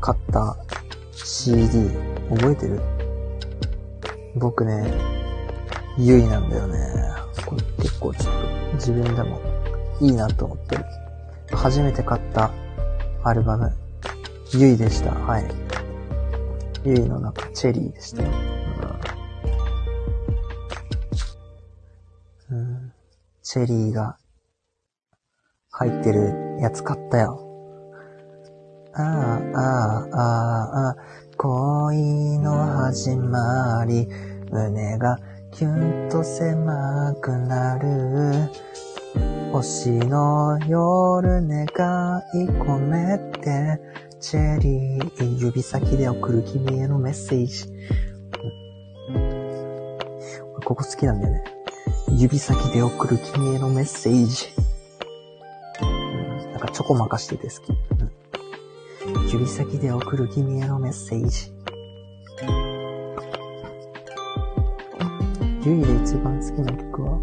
[0.02, 0.58] 買った
[1.14, 1.90] CD
[2.30, 2.82] 覚えてる？
[4.36, 4.92] 僕ね、
[5.98, 6.78] ゆいなんだよね。
[7.46, 9.40] これ結構ちょっと自分でも
[10.02, 10.86] いいなと思ってる。
[11.52, 12.52] 初めて買った
[13.24, 13.72] アルバム、
[14.54, 15.12] ゆいでした。
[15.12, 15.46] はい。
[16.84, 18.24] ゆいの中、チェリーでした。
[22.52, 22.94] うん、
[23.42, 24.18] チェリーが
[25.72, 27.42] 入ってるやつ買ったよ。
[28.94, 29.04] ああ、
[29.54, 30.96] ああ、ああ、
[31.38, 34.08] 恋の始まり、
[34.52, 35.20] 胸が
[35.52, 38.50] キュンと狭くなる。
[39.52, 41.66] 星の夜願
[42.34, 43.80] い込めて、
[44.20, 47.66] チェリー、指先で送る君へのメッセージ。
[50.66, 51.44] ここ好きなんだよね。
[52.18, 54.48] 指先で送る君へのメッセージ。
[56.90, 57.70] うんなんかチョコまかしてて好き。
[57.72, 58.12] うん
[59.32, 61.52] 指先で送る君へのメッセージ。
[65.64, 67.20] ゆいで一番好きな曲は？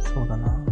[0.00, 0.64] そうだな。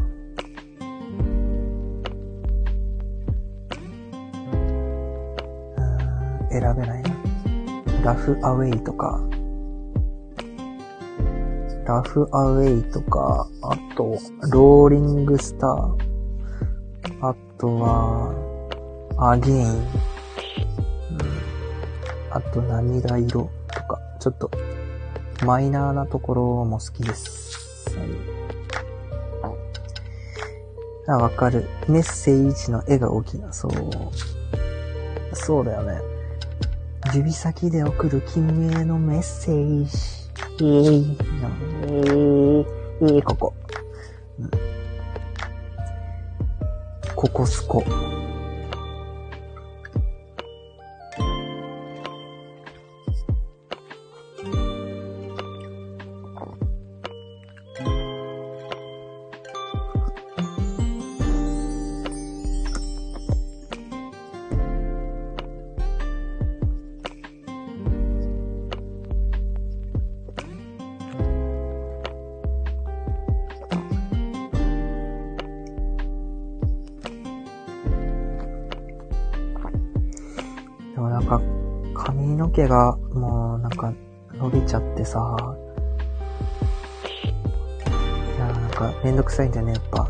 [5.80, 5.82] う
[6.44, 7.10] ん、選べないな。
[8.04, 9.20] ラフアウェイとか、
[11.86, 14.18] ラフアウェイとか、あと、
[14.50, 15.96] ローリングスター、
[17.22, 18.34] あとは、
[19.18, 19.86] アゲイン、うん、
[22.30, 24.50] あと涙色とか、ちょっと、
[25.44, 27.96] マイナーなところも好きです。
[27.96, 28.36] はい
[31.08, 31.68] あ、わかる。
[31.88, 33.72] メッセージの絵が大きな、そう。
[35.32, 36.00] そうだよね。
[37.14, 40.15] 指先で送る君へのメッセージ。
[40.58, 41.16] えー、
[41.82, 42.66] えー、
[43.00, 43.54] えー、ここ。
[47.14, 47.84] ここすこ。
[81.26, 81.40] なん
[81.94, 83.92] か、髪の毛がもうなんか
[84.34, 85.36] 伸びちゃってさ、
[88.36, 90.08] いやなんかめんどくさいんだよね、やっぱ。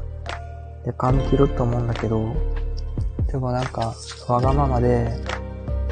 [0.84, 2.34] で、髪切ろうと思うんだけど、
[3.28, 3.94] でもなんか、
[4.28, 5.10] わがままで、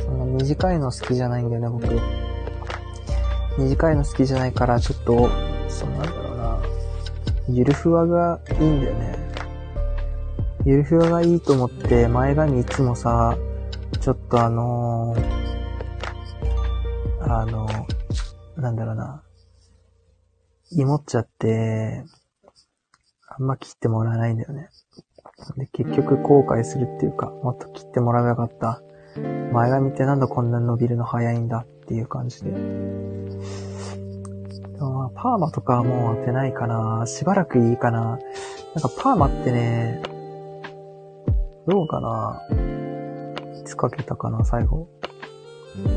[0.05, 1.89] そんな短いの好きじゃないんだよね、僕。
[3.59, 5.31] 短いの好きじゃないから、ちょっと、
[5.69, 6.59] そうなんだろうな。
[7.49, 9.17] ゆるふわがいいんだよね。
[10.67, 13.39] ゆるふわがいいと思って、前髪いつもさ、
[14.05, 15.45] ちょっとあのー
[17.27, 17.67] あの、
[18.55, 19.23] なんだろうな。
[20.73, 22.05] 芋っちゃって、
[23.27, 24.69] あんま切ってもらえないんだよね。
[25.57, 28.83] で、結局後悔するっていうか、もっと切ってもらえばよかった。
[29.55, 32.51] 前髪ってなんだこんなに伸びるの早いんだっていう感じで。
[32.51, 32.59] で
[34.81, 37.07] もまあ、パーマとかはもう当てないかな。
[37.07, 38.01] しばらくいいかな。
[38.01, 40.03] なんかパーマってね、
[41.67, 42.84] どうかない
[43.75, 44.89] つかけたかな、最後。
[45.77, 45.89] う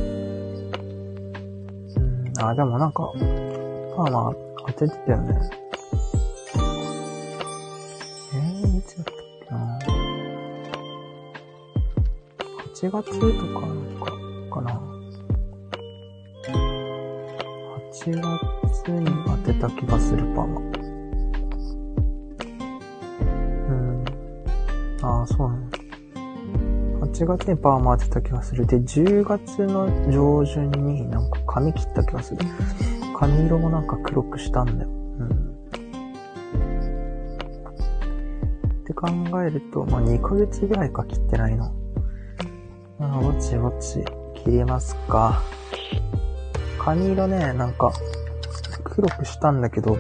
[2.02, 3.14] ん、あ、でもなんか、
[3.96, 4.34] パーマ
[4.66, 5.40] 当ててたよね。
[8.34, 9.16] えー、いつだったっ
[9.46, 9.80] けな
[12.74, 13.26] 8月と
[13.60, 14.06] かなんか、
[14.56, 14.82] かな。
[17.92, 18.12] 8
[18.82, 20.62] 月に当てた気がする、パーマ。
[23.70, 24.06] うん。
[25.04, 25.67] ああ、そうね。
[27.18, 28.68] 8月にパーマ当てた気がする。
[28.68, 32.46] で、10月の上旬になんか髪切った気がする。
[33.18, 34.90] 髪色もなんか黒くしたんだよ。
[34.92, 35.58] うん。
[38.82, 39.08] って考
[39.42, 41.74] えると、まあ、2ヶ月ぐらいか切ってないの。
[43.00, 44.06] あ、ぼちぼち
[44.36, 45.42] 切りますか。
[46.78, 47.92] 髪色ね、なんか、
[48.84, 49.98] 黒くしたんだけど、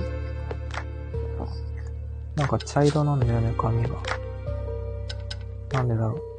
[2.35, 3.89] なんか茶色なんだよね、髪が。
[5.71, 6.36] なんでだろう。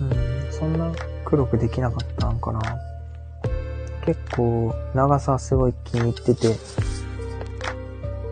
[0.00, 0.92] うん、そんな
[1.24, 2.60] 黒くできなかったんかな。
[4.04, 6.56] 結構、長さすごい気に入ってて、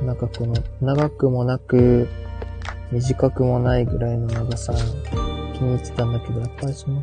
[0.04, 2.08] なんかこの、長くもなく、
[2.90, 4.72] 短くもないぐらいの長さ、
[5.54, 7.02] 気に入ってたんだけど、やっぱりその、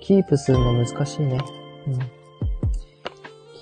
[0.00, 1.38] キープするの難しいね。
[1.86, 1.98] うん。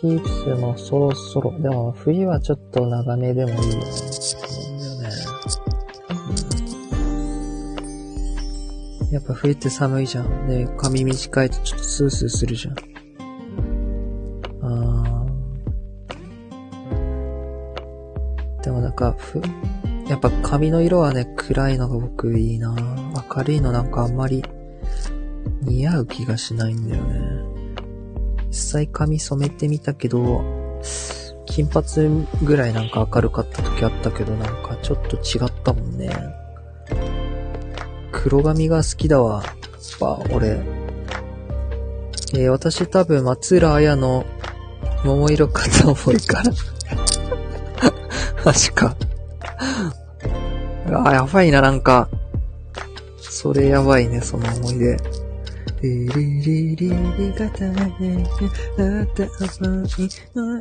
[0.00, 1.58] キープするのそろそろ。
[1.58, 3.84] でも、冬はちょっと長めでもいいよね。
[9.14, 10.48] やっぱ冬って寒いじゃん。
[10.48, 12.74] で、髪短いとちょっとスースーするじゃん。
[14.60, 18.62] あー。
[18.64, 19.40] でもなんか、ふ、
[20.08, 22.74] やっぱ髪の色はね、暗いのが僕いいな
[23.36, 24.42] 明るいのなんかあんまり
[25.62, 27.20] 似合う気がしないんだよね。
[28.48, 30.80] 実際髪染めてみたけど、
[31.46, 36.10] 金髪ぐらいなんか明るかった時あったけど、なんかちょっと違ったもんね。
[38.24, 39.42] 黒髪が好きだわ。
[39.44, 39.52] やっ
[40.00, 40.58] ぱ、俺。
[42.32, 44.24] えー、私多分松浦綾の
[45.04, 46.50] 桃色片思いから
[48.42, 48.96] マジか。
[50.90, 52.08] あ、やばいな、なんか。
[53.20, 54.96] それやばいね、その思い出。
[55.82, 56.96] リリリリあ
[57.46, 58.24] った甘い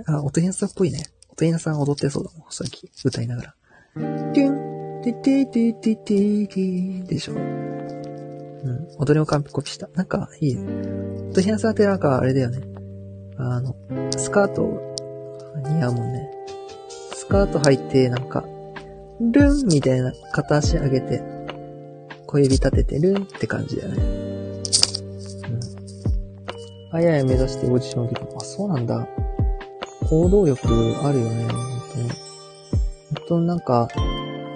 [0.06, 1.06] あ、音変さんっぽいね。
[1.32, 2.92] 音変さん踊ってそうだもん、さっき。
[3.06, 3.56] 歌いなが
[3.96, 4.73] ら。
[5.04, 7.34] リン、テテテテテテでしょ。
[7.34, 8.88] うん。
[8.98, 9.90] 踊りを完璧した。
[9.96, 10.62] なんか、いいね。
[11.32, 12.62] 音変さんってなんか、あれだよね。
[13.38, 13.76] あの、
[14.16, 14.64] スカート
[15.70, 16.30] 似合うもんね。
[17.14, 18.44] スカート履いて、なんか、
[19.20, 21.22] ルンみたいな片足上げて、
[22.26, 24.04] 小指立ててルンって感じだよね。
[24.04, 24.54] うん
[26.94, 28.38] あやや目指してオーディションを受けた。
[28.38, 29.08] あ、そうなんだ。
[30.08, 30.68] 行動力
[31.04, 31.60] あるよね、本
[31.92, 32.10] 当に。
[32.10, 32.18] 本
[33.28, 33.88] 当になんか、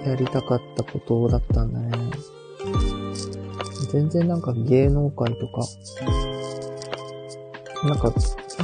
[0.05, 1.91] やりたかったことだったんだね。
[3.91, 5.61] 全然なんか芸能界とか、
[7.85, 8.13] なんか、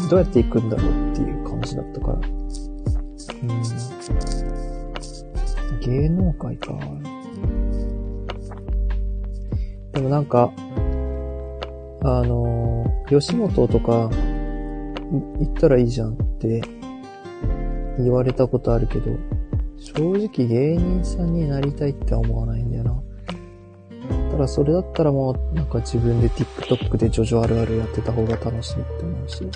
[0.09, 2.17] どうやって行くんだろうっていう感じだったから。
[2.17, 3.63] うん。
[5.81, 6.73] 芸能界か。
[9.93, 10.51] でもなんか、
[12.03, 14.09] あのー、吉本とか、
[15.39, 16.61] 行ったらいいじゃんって
[17.99, 19.11] 言われたことあるけど、
[19.95, 23.03] 正直芸人さんになりたいって思わないんだよな。
[24.31, 29.47] ただそれだったらもうなんか自分で TikTok でジョジョあるあるやってた方が楽しいって思うし。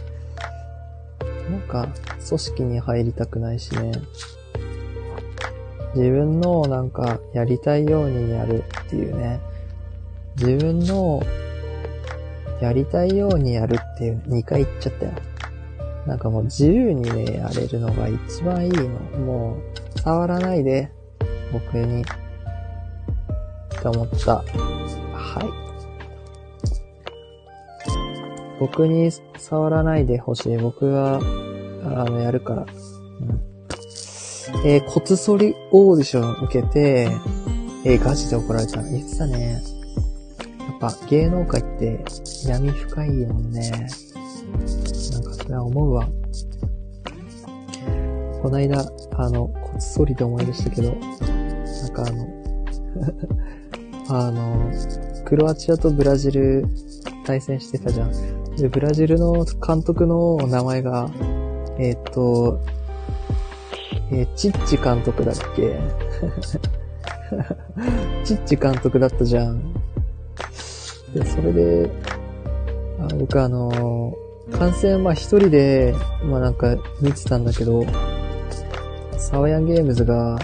[1.50, 1.88] なんか
[2.28, 3.92] 組織に入りたくないしね。
[5.96, 9.40] 自分のなんかやりたいようにやるっていうね。
[10.36, 11.24] 自分の
[12.62, 15.14] やりたいようにやるっていう、2回言っちゃったよ。
[16.06, 18.88] なんかもう自由にね、やれるのが一番いいの。
[19.20, 20.92] もう、触らないで、
[21.52, 22.02] 僕に。
[22.02, 22.06] っ
[23.82, 24.38] て思った。
[24.38, 24.44] は
[25.42, 25.68] い。
[28.60, 30.58] 僕に触らないでほしい。
[30.58, 31.20] 僕が、あ
[32.06, 32.62] の、やるから。
[32.64, 33.48] うん。
[34.66, 37.10] えー、骨反りオーディション受けて、
[37.86, 38.82] えー、ガチで怒られた。
[38.82, 39.62] 言ってたね。
[40.60, 42.04] やっぱ芸能界って
[42.46, 43.70] 闇深いもんね。
[43.70, 46.08] なんかそれは思うわ。
[48.42, 52.28] こないだ、あの、こっそりで思い出したけど、なんかあの
[54.28, 54.72] あの、
[55.26, 56.66] クロアチアとブラジル
[57.26, 58.56] 対戦してたじゃん。
[58.56, 61.10] で、ブラジルの監督の名前が、
[61.78, 62.60] えっ、と、
[64.12, 65.78] えー、チッチ監督だっけ？
[68.24, 69.74] チッチ監督だったじゃん。
[71.14, 71.92] で、それで、
[73.00, 74.16] あ僕あの、
[74.52, 77.84] 観戦まあ一人で、まあなんか見てたんだけど、
[79.28, 80.40] サワヤンゲームズが、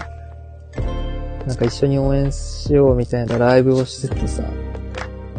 [1.46, 4.42] なんか一緒に応援しようみたいなライブをしててさ、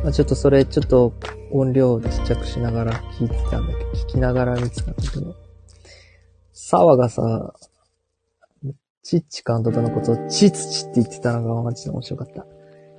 [0.04, 1.14] まあちょっとそれちょっと
[1.52, 5.36] 音量ちっちゃくしながら聞いてたんだけど、聞きながら見てたんだけど、
[6.54, 7.54] サワがさ、
[9.04, 12.48] チッチ監督のことをチツチって言ってたのがマジで面白かった。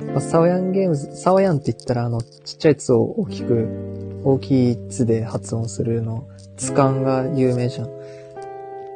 [0.05, 7.96] まあ、サワヤンゲームズ、サワヤンって言ったらあの、ちっちゃい「つ」を大きく、大きい「つ」で発音するの、図鑑が有名じゃん。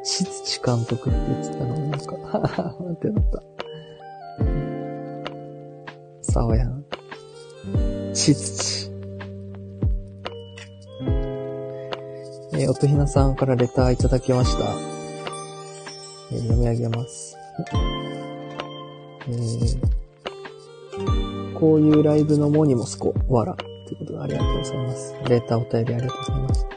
[0.03, 3.43] しつち監督って言ってたの、なんか、はははってなった。
[6.21, 6.83] サワヤン。
[8.13, 8.91] しつち。
[12.53, 14.65] えー、おとひなさんからレターいただきました。
[16.31, 17.37] えー、読み上げます。
[19.27, 20.01] えー
[21.61, 23.53] こういうライブのモニモスコ、わら。
[23.53, 25.15] ということでありがとうございます。
[25.29, 26.67] レーターお便りありがとうございます。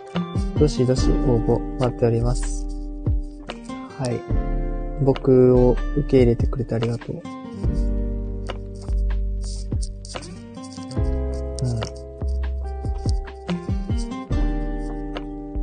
[0.59, 2.64] どしどし応募待っております。
[4.05, 4.21] はい。
[5.03, 7.23] 僕を受け入れてくれてありがとう。
[11.63, 11.67] う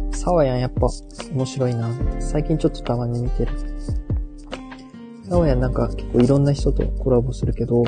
[0.09, 0.11] ん。
[0.11, 0.87] サワヤンやっぱ
[1.31, 1.87] 面白いな。
[2.19, 3.51] 最近ちょっとたまに見てる。
[5.29, 7.83] サワヤンなんか結構いろんな人とコラボするけど、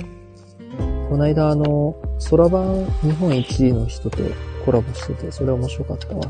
[1.09, 1.95] この間あの、
[2.29, 4.19] 空版日本一の人と
[4.65, 6.21] コラボしてて、それ面白かったわ。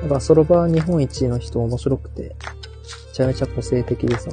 [0.00, 2.34] なんか空版日本一の人面白くて、
[3.18, 4.30] ちゃめちゃ個性的でさ、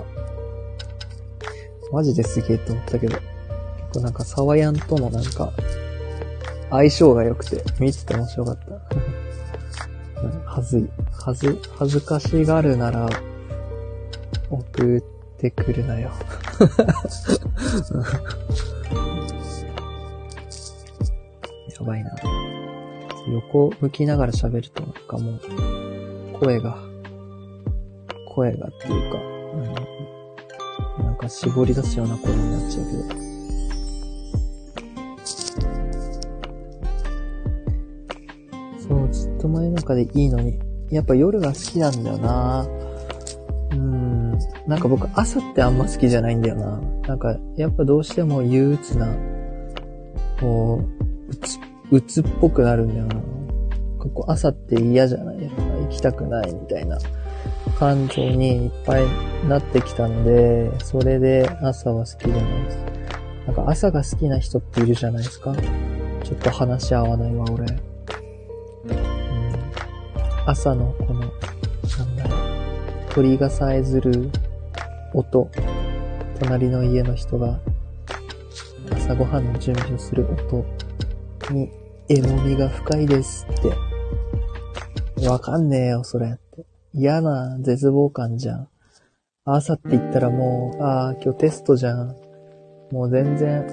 [1.91, 3.23] マジですげえって思ったけど、結
[3.93, 5.51] 構なんかサワヤンとのなんか、
[6.69, 8.75] 相性が良くて、見てて面白かった。
[10.45, 10.87] はずい。
[11.11, 13.09] はず、恥ずかしがるなら、
[14.51, 15.01] 送っ
[15.39, 16.11] てくるなよ。
[21.75, 22.15] やばいな。
[23.33, 25.41] 横向きながら喋るとなんかもう、
[26.39, 26.77] 声が、
[28.35, 29.17] 声がっていうか、
[30.99, 33.25] うん、なんか絞り出すような声になっちゃうけど。
[38.87, 40.59] そう、ずっと真夜中でいいのに。
[40.91, 42.67] やっぱ夜が好きなんだよな
[43.71, 44.37] うん。
[44.67, 46.79] なんか僕朝ってあんま好きじゃないんだよな。
[47.07, 49.07] なんか、やっぱどうしても憂鬱な、
[50.39, 51.57] こう、うつ
[51.91, 53.15] 鬱っぽくなるんだよな。
[53.99, 55.37] ここ朝って嫌じゃない？
[55.39, 55.61] ですか。
[55.63, 56.99] 行きたくないみたいな
[57.77, 59.05] 感情にいっぱい
[59.47, 62.77] なってきたので、それで朝は好きじゃないです。
[63.45, 65.55] なんか朝が好きな人っているじゃないですか。
[66.23, 67.65] ちょっと話し合わないわ、俺。
[67.65, 67.79] うん、
[70.45, 74.31] 朝のこの、なんだろう、鳥がさえずる
[75.13, 75.49] 音、
[76.39, 77.59] 隣の家の人が
[78.93, 80.65] 朝ごはんの準備をする音、
[81.51, 81.69] に、
[82.09, 85.27] えもみが深いですって。
[85.27, 86.74] わかんねえよ、それって。
[86.97, 88.67] 嫌な絶望感じゃん。
[89.43, 92.15] 朝って言ったらもう、ああ、今日テストじゃん。
[92.91, 93.65] もう全然、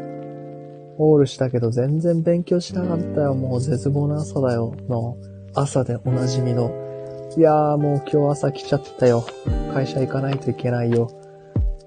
[0.98, 3.34] オールしたけど全然勉強しなかったよ。
[3.34, 4.74] もう絶望な朝だよ。
[4.88, 5.16] の、
[5.54, 6.70] 朝でおなじみの。
[7.36, 9.24] いやーもう今日朝来ちゃったよ。
[9.72, 11.08] 会社行かないといけないよ。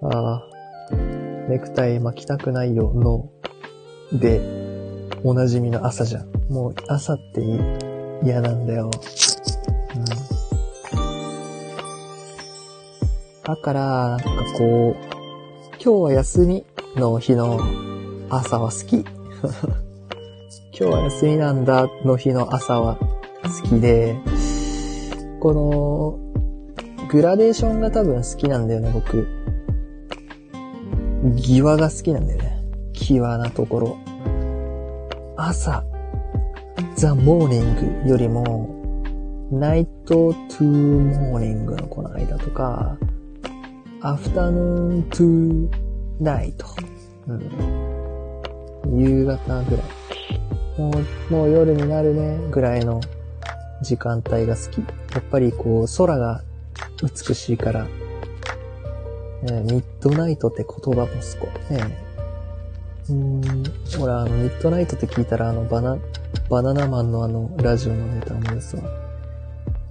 [0.02, 0.96] ああ、
[1.50, 2.94] ネクタイ巻きたくないよ。
[2.94, 3.30] の、
[4.18, 4.40] で、
[5.24, 6.32] おなじみの朝じゃん。
[6.50, 7.42] もう朝って
[8.24, 8.90] 嫌なんだよ。
[13.46, 14.28] だから、なんか
[14.58, 15.06] こう、
[15.74, 16.66] 今日は休み
[16.96, 17.60] の日の
[18.28, 19.06] 朝は好き。
[20.74, 22.98] 今日は休みなんだの日の朝は
[23.44, 24.16] 好きで、
[25.40, 29.28] この、グラデーションが多分好きなんだよね、僕。
[31.36, 32.64] 際が好きなんだよね。
[32.94, 33.98] 際なところ。
[35.38, 35.84] 朝、
[36.96, 38.70] ザ・モーニングよりも、
[39.52, 42.98] night to morning のこの間とか、
[44.08, 46.68] afternoon to night。
[47.28, 49.02] うん。
[49.02, 50.80] 夕方ぐらい。
[50.80, 50.92] も
[51.30, 53.02] う、もう夜になるね、ぐらいの
[53.82, 54.78] 時間帯が好き。
[54.78, 54.86] や
[55.22, 56.44] っぱりこう、空が
[57.02, 57.90] 美しいから、ね、
[59.64, 61.98] ミッドナイトって言葉もすごいね、
[63.10, 63.42] うん、
[64.00, 65.98] 俺あの、ミッドナイトって聞いたらあの、バナ、
[66.48, 68.84] バナナマンのあの、ラジオのネタ思いですわ。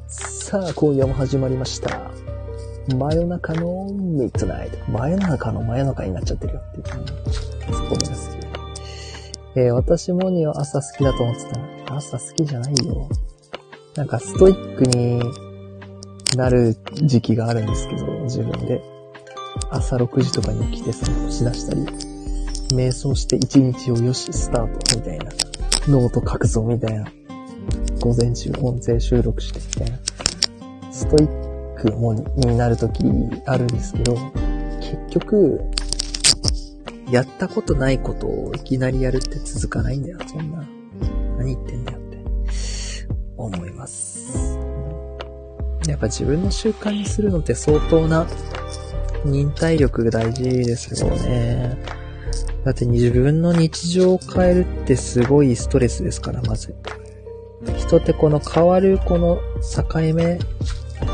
[0.07, 2.24] さあ、今夜も始まりました。
[2.89, 4.79] 真夜中のミッドナイト。
[4.91, 8.15] 真夜中の真夜中になっちゃってるよっていう、ね、ツッコミが好
[9.55, 9.59] き。
[9.59, 11.45] えー、私もには朝好きだと思って
[11.87, 11.97] た。
[11.97, 13.09] 朝好きじゃないよ。
[13.97, 15.23] なんかストイックに
[16.37, 18.83] なる時期があるんですけど、自分で。
[19.71, 21.87] 朝6時とかに起きて散歩しだしたり。
[22.75, 25.27] 瞑想して一日をよし、スタートみたいな。
[25.89, 27.05] ノート書くぞみたいな。
[28.01, 30.93] 午前中音声収録してみたいな。
[30.93, 31.44] ストイッ
[31.91, 33.05] クもになるとき
[33.47, 34.17] あるんですけど、
[34.81, 35.61] 結局、
[37.11, 40.65] やったことないことをいきなりやるって続かないんだよ、そんな。
[41.37, 42.19] 何言ってんだよって、
[43.37, 44.59] 思います。
[45.87, 48.27] やっぱ自分の習慣にするのって相当な
[49.27, 51.77] 忍耐力が大事ですよね。
[52.65, 56.75] だって自分の日常を変えるってすごいストレスですから、まず。
[57.77, 60.39] 人ってこの変わるこの境目、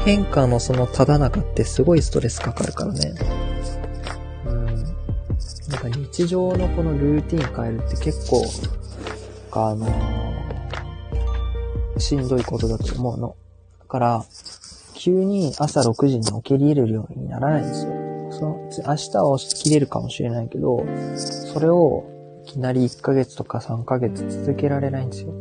[0.04, 3.14] 変化のそのただ中ってすごいストレスかかるからね。
[4.46, 4.66] うん。
[4.66, 4.86] なん
[5.78, 8.42] か日常のこのルーティン変えるって結構、
[9.52, 13.36] あのー、しんどいことだと思うの。
[13.80, 14.24] だから、
[14.94, 17.92] 急に朝6時に起きれるようにならないんですよ。
[18.32, 20.84] その、明日は起きれるかもしれないけど、
[21.16, 22.04] それを
[22.44, 25.32] いきなり1ヶ月とか3ヶ月続けられないんですよ。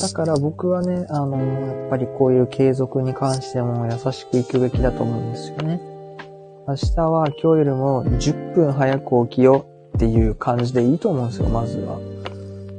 [0.00, 5.80] だから僕はね、あの、やっぱりこういう継続に関しても優しくいくべきだと思うんですよね。
[6.68, 11.98] 明日は今日よりも10分早く起きようっていう感じでいいと思うんですよ、まずは。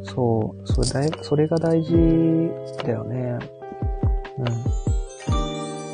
[0.04, 1.94] そう、それだそれが大事
[2.84, 3.40] だよね。
[4.40, 4.44] う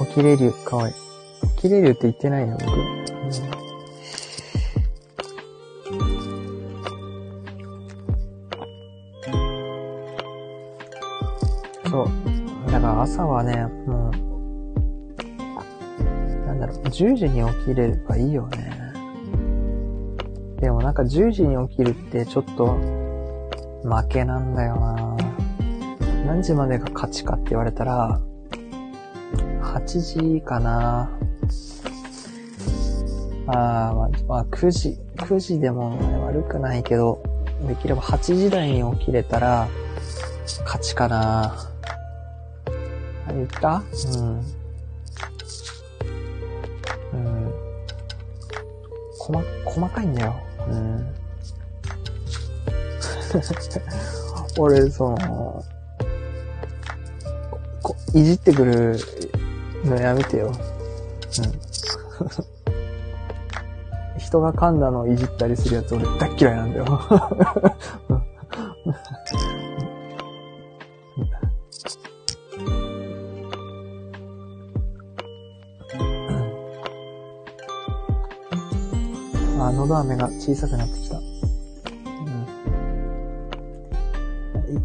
[0.03, 0.05] ん。
[0.07, 0.93] 起きれる、かわいい。
[1.55, 2.98] 起きれるって言ってないよ、僕。
[13.09, 14.13] 朝はね、もう、
[16.45, 18.71] なんだろう、10時に起きればいいよね。
[20.61, 22.77] でもなんか10時に起きるってちょっと
[23.83, 25.17] 負けなんだよな。
[26.27, 28.21] 何時までが勝ちかって言われたら、
[29.63, 29.85] 8
[30.35, 31.09] 時かな。
[33.47, 37.23] あー、まあ、まあ、9時、9時でも、ね、悪くないけど、
[37.67, 39.67] できれば8時台に起きれたら、
[40.63, 41.68] 勝ちかな。
[43.29, 43.83] あ、言った？
[44.15, 44.43] うん。
[47.13, 47.53] うん。
[49.17, 50.35] 細、細かいんだよ。
[50.67, 51.15] うん。
[54.57, 55.63] 俺、その、
[57.83, 58.97] こ、いじってくる
[59.85, 60.47] のやめてよ。
[60.47, 60.53] うん。
[64.19, 66.85] 人が噛んだのをいじったりするやつ俺大嫌いなんだよ。
[79.89, 81.17] ど飴が小さくなってきた。
[81.17, 81.23] うん。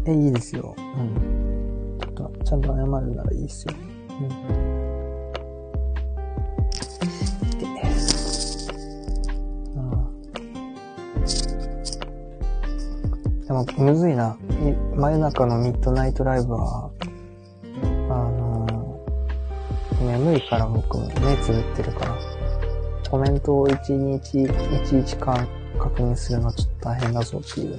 [0.07, 0.75] え、いいですよ。
[0.77, 1.97] うん。
[1.99, 3.75] ちょっと、ちゃんと謝るならいいですよ。
[4.19, 4.65] うん。
[13.45, 14.35] でもむずいな。
[14.95, 16.89] 真夜中のミッドナイトライブは、
[18.09, 22.34] あのー、眠いから僕も目つぶってるから、
[23.09, 24.51] コメントを一日、一
[24.91, 25.47] 日間
[25.79, 27.77] 確認するのはちょっと大変だぞっていう。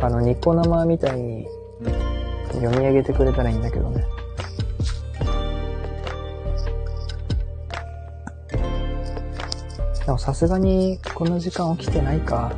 [0.00, 1.46] あの、ニコ生みたいに
[2.52, 4.04] 読み上げてくれたらいいんだけどね。
[10.04, 12.52] でもさすがにこの時間起きてないか。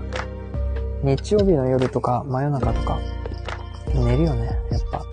[1.02, 2.98] 日曜日の夜とか真夜中とか、
[3.94, 5.04] 寝るよね、やっぱ。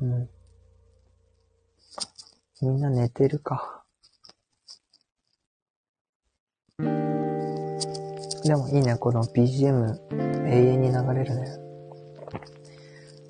[0.00, 0.28] うん。
[2.62, 3.79] みんな寝てるか。
[8.42, 9.98] でもいいね、この BGM
[10.46, 11.46] 永遠に流れるね。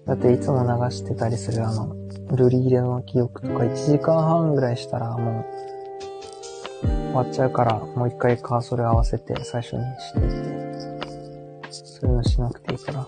[0.06, 1.94] だっていつも流してたりするあの、
[2.36, 10.60] ルリ入れの記憶とか1時間半ぐらいしたらもう終わっちゃうからもう一回カーソル合わせて最初にしていて。
[12.00, 13.06] そういうのしなくていいから。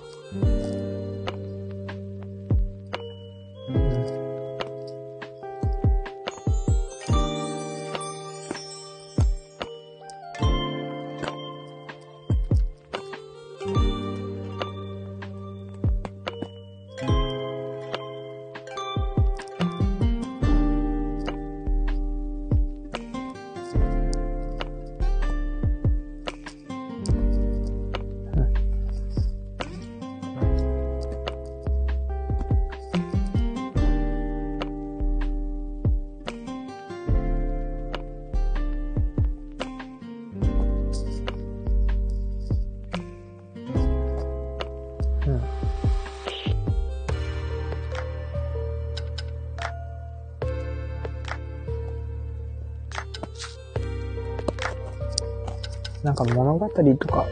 [56.74, 57.26] なんか物語とか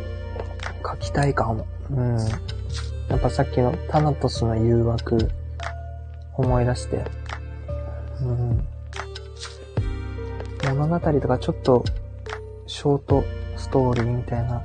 [0.93, 1.67] 書きたいかも。
[1.91, 2.19] うん。
[3.09, 5.31] やっぱさっきのタナトスの誘惑
[6.35, 7.05] 思い出して。
[8.23, 8.67] うん。
[10.77, 11.85] 物語とかちょっと
[12.67, 13.25] ショート
[13.57, 14.63] ストーリーみたいな。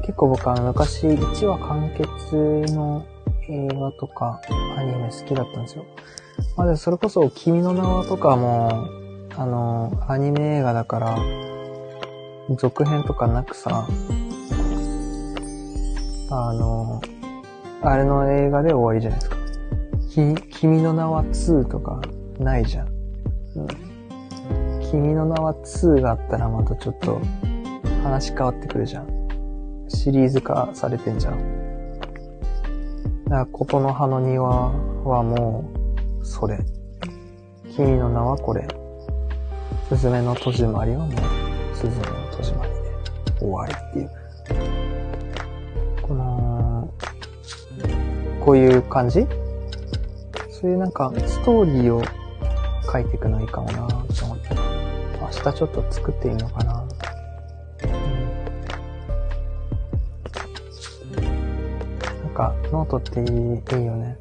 [0.00, 3.06] 結構僕は昔1話完結の
[3.48, 4.40] 映画とか
[4.76, 5.84] アニメ好きだったんですよ。
[6.56, 8.88] まあでそれこそ君の名はとかも、
[9.36, 11.18] あの、アニメ映画だから、
[12.50, 13.88] 続編とかなくさ、
[16.30, 17.00] あの、
[17.82, 19.36] あれの映画で終わりじゃないですか。
[20.10, 22.00] き、君の名は2とか
[22.38, 22.88] ないじゃん。
[22.88, 22.90] う
[23.62, 23.68] ん。
[24.90, 27.20] 君の名は2があったらまたちょっと
[28.02, 29.08] 話変わってくるじゃん。
[29.88, 31.98] シリーズ化されてんじゃん。
[33.24, 34.70] だから、琴の葉の庭
[35.04, 35.64] はも
[36.20, 36.58] う、それ。
[37.74, 38.66] 君の名はこれ。
[39.88, 42.23] すずめの戸締まりはもう、すずめ
[43.44, 44.10] 終わりっていう。
[46.02, 46.90] この、
[48.44, 49.26] こういう感じ？
[50.50, 52.02] そういうなんか、ストーリーを
[52.92, 54.48] 書いていくのいいかもなと思って。
[55.20, 56.86] 明日ちょっと作ってみようかな。
[62.22, 64.18] なんか、ノートっていいいいよね。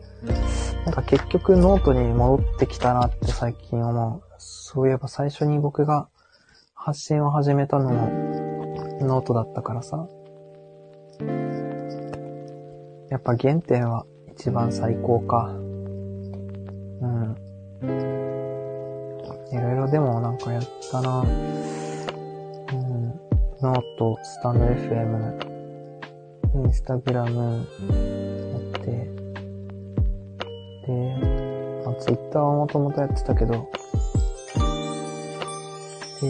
[0.85, 4.21] なんか結局ノートに戻ってきたなって最近思う。
[4.37, 6.07] そういえば最初に僕が
[6.73, 8.42] 発信を始めたのも
[9.03, 10.07] ノートだったからさ。
[13.09, 15.49] やっぱ原点は一番最高か。
[15.49, 17.37] うん。
[19.51, 21.21] いろいろでもなんかやったな。
[21.21, 23.13] うん。
[23.61, 25.53] ノート、スタンド FM、
[26.65, 27.65] インスタグラム
[28.51, 28.91] やって、
[30.85, 31.15] で、
[31.85, 33.69] あ、ツイッターはもともとやってたけど、
[36.19, 36.27] で、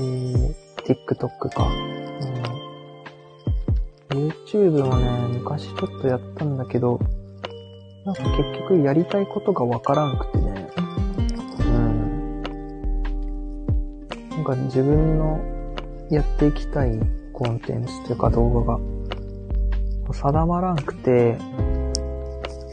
[0.86, 1.66] TikTok か。
[1.66, 2.53] うん、
[4.14, 7.00] YouTube もね、昔ちょっとやったんだけど、
[8.06, 10.68] なんか結局やりたいことがわからんくてね。
[11.60, 12.42] うん。
[14.30, 15.40] なんか自分の
[16.12, 17.00] やっていきたい
[17.34, 18.80] コンテンツというか動画が
[20.14, 21.38] 定まらんくて、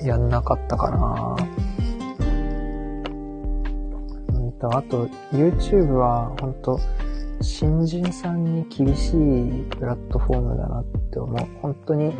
[0.03, 1.37] やんなかったかな
[4.29, 6.79] うんと、あと、YouTube は、ほんと、
[7.41, 11.49] 新人さんに厳しいプラットフォームだなって思う。
[11.61, 12.15] 本当に、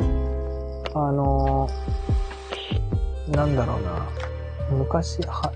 [0.93, 4.07] あのー、なんだろうな。
[4.71, 5.53] 昔、は、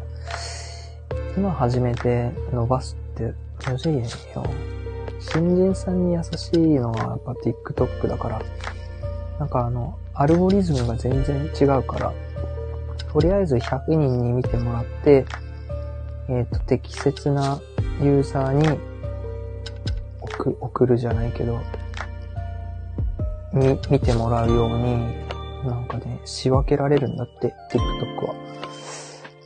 [1.36, 3.34] 今始めて伸ばすって
[3.70, 4.04] むずいよ。
[5.20, 8.42] 新人さんに優しいのはやっぱ TikTok だから、
[9.40, 12.14] なんかあの、アルゴリズムが全然違うから、
[13.12, 15.26] とりあえず100人に見てもらって、
[16.30, 17.60] えっ、ー、と、適切な
[18.02, 18.80] ユーザーに
[20.22, 21.60] 送送るじゃないけど、
[23.56, 25.26] み、見てもらうように、
[25.66, 28.36] なんかね、仕分けられるんだって、TikTok は。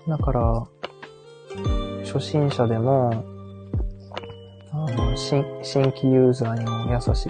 [0.07, 0.67] だから、
[2.03, 3.23] 初心者でも、
[5.15, 7.29] 新、新規ユーザーにも優しい。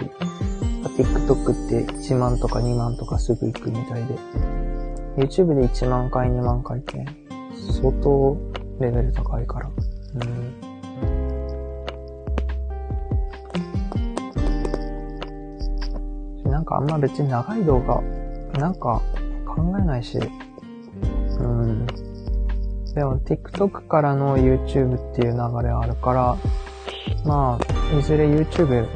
[0.96, 4.14] TikTok って1万とか2万とかすぐ行くみたいで、
[5.16, 7.04] YouTube で1万回2万回って
[7.80, 8.36] 相当
[8.80, 9.70] レベル高いから。
[10.14, 10.49] うん。
[16.70, 18.00] かあんま別に長い動画、
[18.58, 19.02] なんか
[19.44, 21.86] 考えないし、うん。
[22.94, 26.36] でも TikTok からの YouTube っていう流れあるから、
[27.24, 28.86] まあ、いずれ YouTube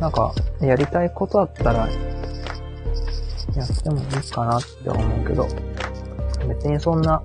[0.00, 5.46] なんか、やりたいことあったら、やってもいいかなって思うけど、
[6.48, 7.22] 別にそんな、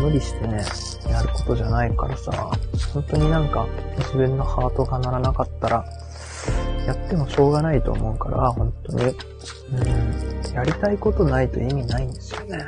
[0.00, 0.64] 無理してね、
[1.08, 2.32] やることじゃないからさ、
[2.92, 3.66] 本当になんか、
[3.98, 5.84] 自分のハートが鳴らなかったら、
[6.86, 12.58] やってもしょうがないと思うから、本当に、うん、やりたいことないと意味ないんですよね。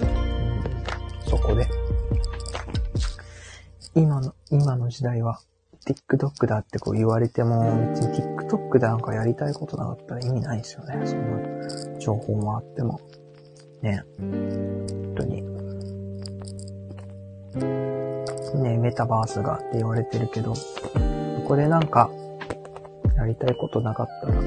[0.00, 1.66] うん、そこで。
[3.94, 5.40] 今の、今の時代は、
[5.86, 8.14] TikTok だってこう言われても、別に
[8.48, 11.06] TikTok でなんかやりたいことなかったら意味ないですよね。
[11.06, 13.00] そんな情報もあっても。
[13.82, 14.02] ね。
[14.18, 15.42] 本当に。
[18.62, 20.58] ね、メタバースがって言われてるけど、こ
[21.48, 22.10] こでなんか、
[23.20, 24.42] やりたいことなかったら、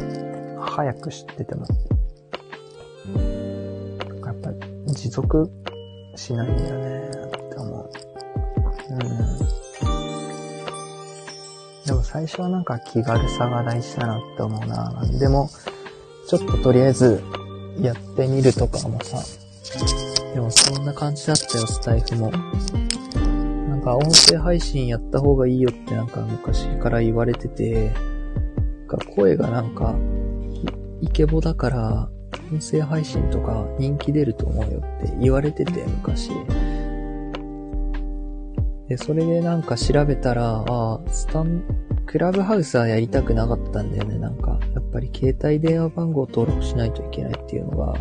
[0.66, 1.68] 早く知ってても、
[4.26, 4.58] やっぱり
[4.92, 5.48] 持続
[6.16, 7.12] しないんだよねっ
[7.52, 7.92] て思う。
[8.90, 9.00] うん。
[11.86, 15.06] でも最初はなんか気軽さが大事だなって思うな。
[15.20, 15.52] でも、
[16.28, 17.22] ちょっととりあえず
[17.80, 19.20] やってみるとかもさ、
[20.34, 22.32] でもそんな感じだったよ、スタイフも。
[22.32, 27.94] なんか音声配信やった方がいいよってなんか昔から言われてて、
[28.86, 29.96] か声がなんか、
[31.02, 32.10] イケボだから、
[32.52, 36.32] 音声配信とか人気出ると思うよって言われてて、昔。
[38.88, 41.64] で、それでなんか調べたら、ああ、スタン、
[42.06, 44.18] クラブハウスはやりたくなかったんだよね。
[44.20, 47.96] なんか、やっぱり携帯電話番号登録しないといけないっていうのが、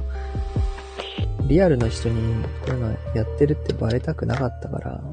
[1.49, 5.03] リアルの人にこういうのやってるってバレたくなかったから、なん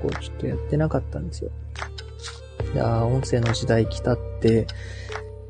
[0.00, 1.50] こうちょっとやってなかったんですよ。
[2.74, 4.66] いや音声の時代来たって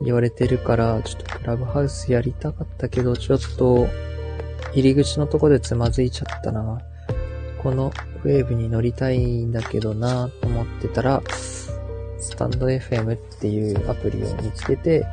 [0.02, 3.88] 言われてるから、ちょっとクラブハウスやりたかったけど、ちょっと、
[4.74, 6.80] 入り口のとこでつまずいちゃったな。
[7.62, 7.92] この
[8.24, 15.06] ウェーブに乗りたいんだけどなと思ってたら、スタンド FM っていうアプリを見つけて、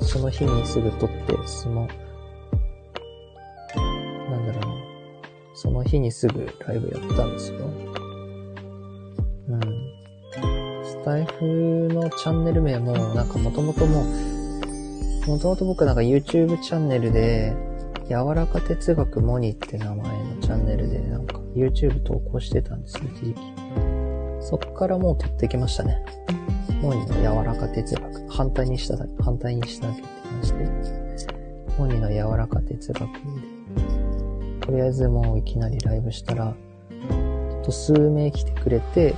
[0.00, 1.88] その日にすぐ撮って、その、
[4.30, 4.88] なんだろうな。
[5.54, 7.58] その日にすぐライブやったんですよ。
[9.50, 9.77] うん。
[11.08, 14.04] タイフのチャンネル名も、なんかもともとも、
[15.26, 17.56] もともと僕なんか YouTube チャンネルで、
[18.10, 23.40] 柔らか哲学モニって名前のチャンネルで、なんか YouTube 投稿してたんですよ、一時期。
[24.42, 26.04] そっからもう撮ってきましたね。
[26.82, 28.28] モニの柔らか哲学。
[28.28, 30.68] 反対にしただけ、反対にしただけって話で。
[31.78, 33.08] モニの柔らか哲学で。
[34.60, 36.54] とりあえずもういきなりライブしたら、
[37.08, 39.14] ちょっと数名来てくれて、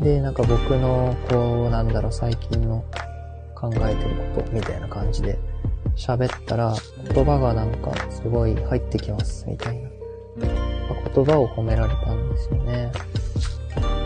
[0.00, 2.84] で、なんか僕の、こう、なんだろう、最近の
[3.54, 5.38] 考えてることみたいな感じで
[5.96, 6.74] 喋ったら、
[7.12, 9.88] 言葉がなんかすごい入ってきます、みたいな。
[11.14, 12.92] 言葉を褒められたんですよね。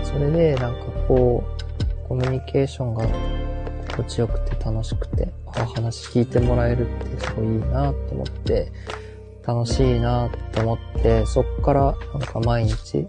[0.03, 0.79] それで、なんか
[1.09, 3.05] こう、コミュニケーションが
[3.91, 8.73] 心地よくて楽しくて、あ話聞いてもらえるってすごいいいなと思って、
[9.47, 13.09] 楽しいなと思って、そっからなんか毎日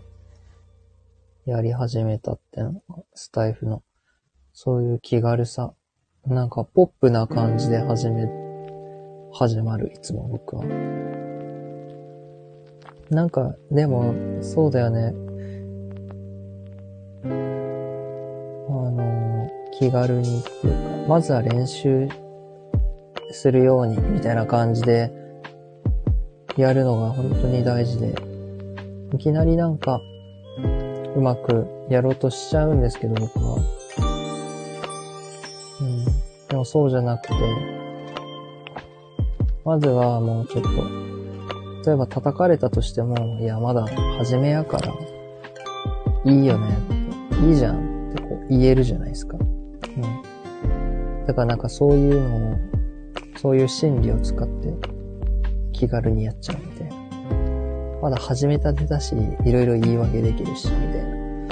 [1.45, 3.83] やり始めたってのがスタイフの、
[4.53, 5.73] そういう気軽さ。
[6.25, 8.29] なんかポップな感じで始め、
[9.33, 10.63] 始まる、いつも僕は。
[13.09, 15.13] なんか、でも、そうだよね。
[17.25, 17.27] あ
[18.91, 22.07] の、気軽にっていうか、まずは練習
[23.31, 25.11] するように、みたいな感じで、
[26.55, 28.15] やるのが本当に大事で、
[29.13, 29.99] いきなりなんか、
[31.15, 33.57] うまくやろうとしちゃうんですけど、僕は。
[35.81, 36.05] うん。
[36.47, 37.33] でもそうじゃなくて、
[39.65, 40.69] まずはもうちょっと、
[41.85, 43.85] 例えば叩かれたとしても、いや、まだ
[44.17, 44.93] 初めやから、
[46.25, 46.77] いいよね、
[47.43, 49.37] いいじゃんってこう言えるじゃないですか。
[49.37, 51.25] うん。
[51.25, 52.57] だからなんかそういうのを、
[53.37, 54.73] そういう心理を使って
[55.73, 56.72] 気軽にやっちゃう。
[58.03, 61.47] まだ始めたてだし、いろいろ言い訳できるし、みたいな。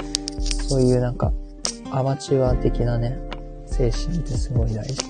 [0.68, 1.32] そういうなんか、
[1.90, 3.18] アマチュア的なね、
[3.64, 5.02] 精神ってすごい大事。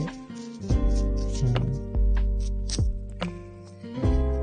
[1.43, 1.47] う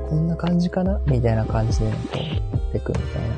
[0.04, 0.08] ん。
[0.10, 1.00] こんな感じかな？
[1.06, 2.24] みたいな感じで、こう、や
[2.68, 3.28] ってくみたいな。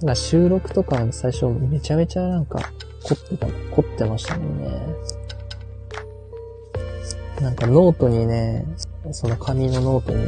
[0.00, 2.58] なんか収録とか最初めちゃめちゃなんか
[3.02, 4.80] 凝ってた、凝ってましたもんね。
[7.42, 8.64] なんかノートにね、
[9.12, 10.26] その紙のノートに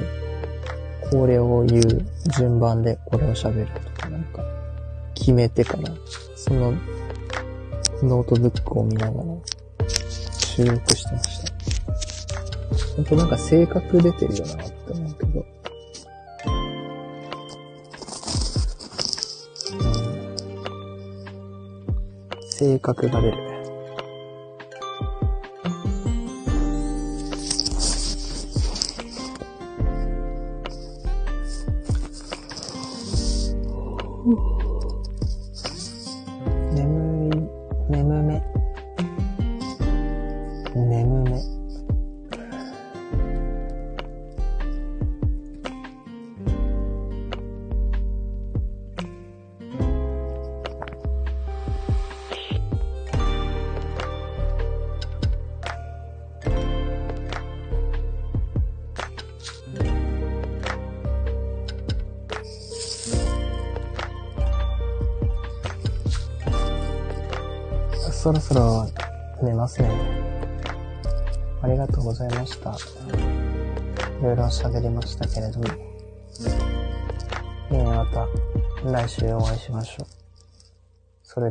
[1.13, 2.07] これを言う
[2.39, 4.43] 順番でこれを喋るとかなんか
[5.15, 5.91] 決めてから、
[6.37, 6.73] その
[8.03, 9.25] ノートブックを見ながら
[10.39, 11.53] 収録してました。
[12.97, 15.45] ほんとなんか性格出てるよなって思うけど。
[22.51, 23.52] 性格が出る。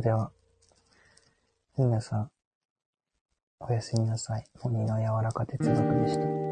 [0.02, 0.32] では、
[1.78, 2.30] 皆さん、
[3.60, 4.44] おやすみなさい。
[4.64, 6.42] 鬼の柔らか哲学でした。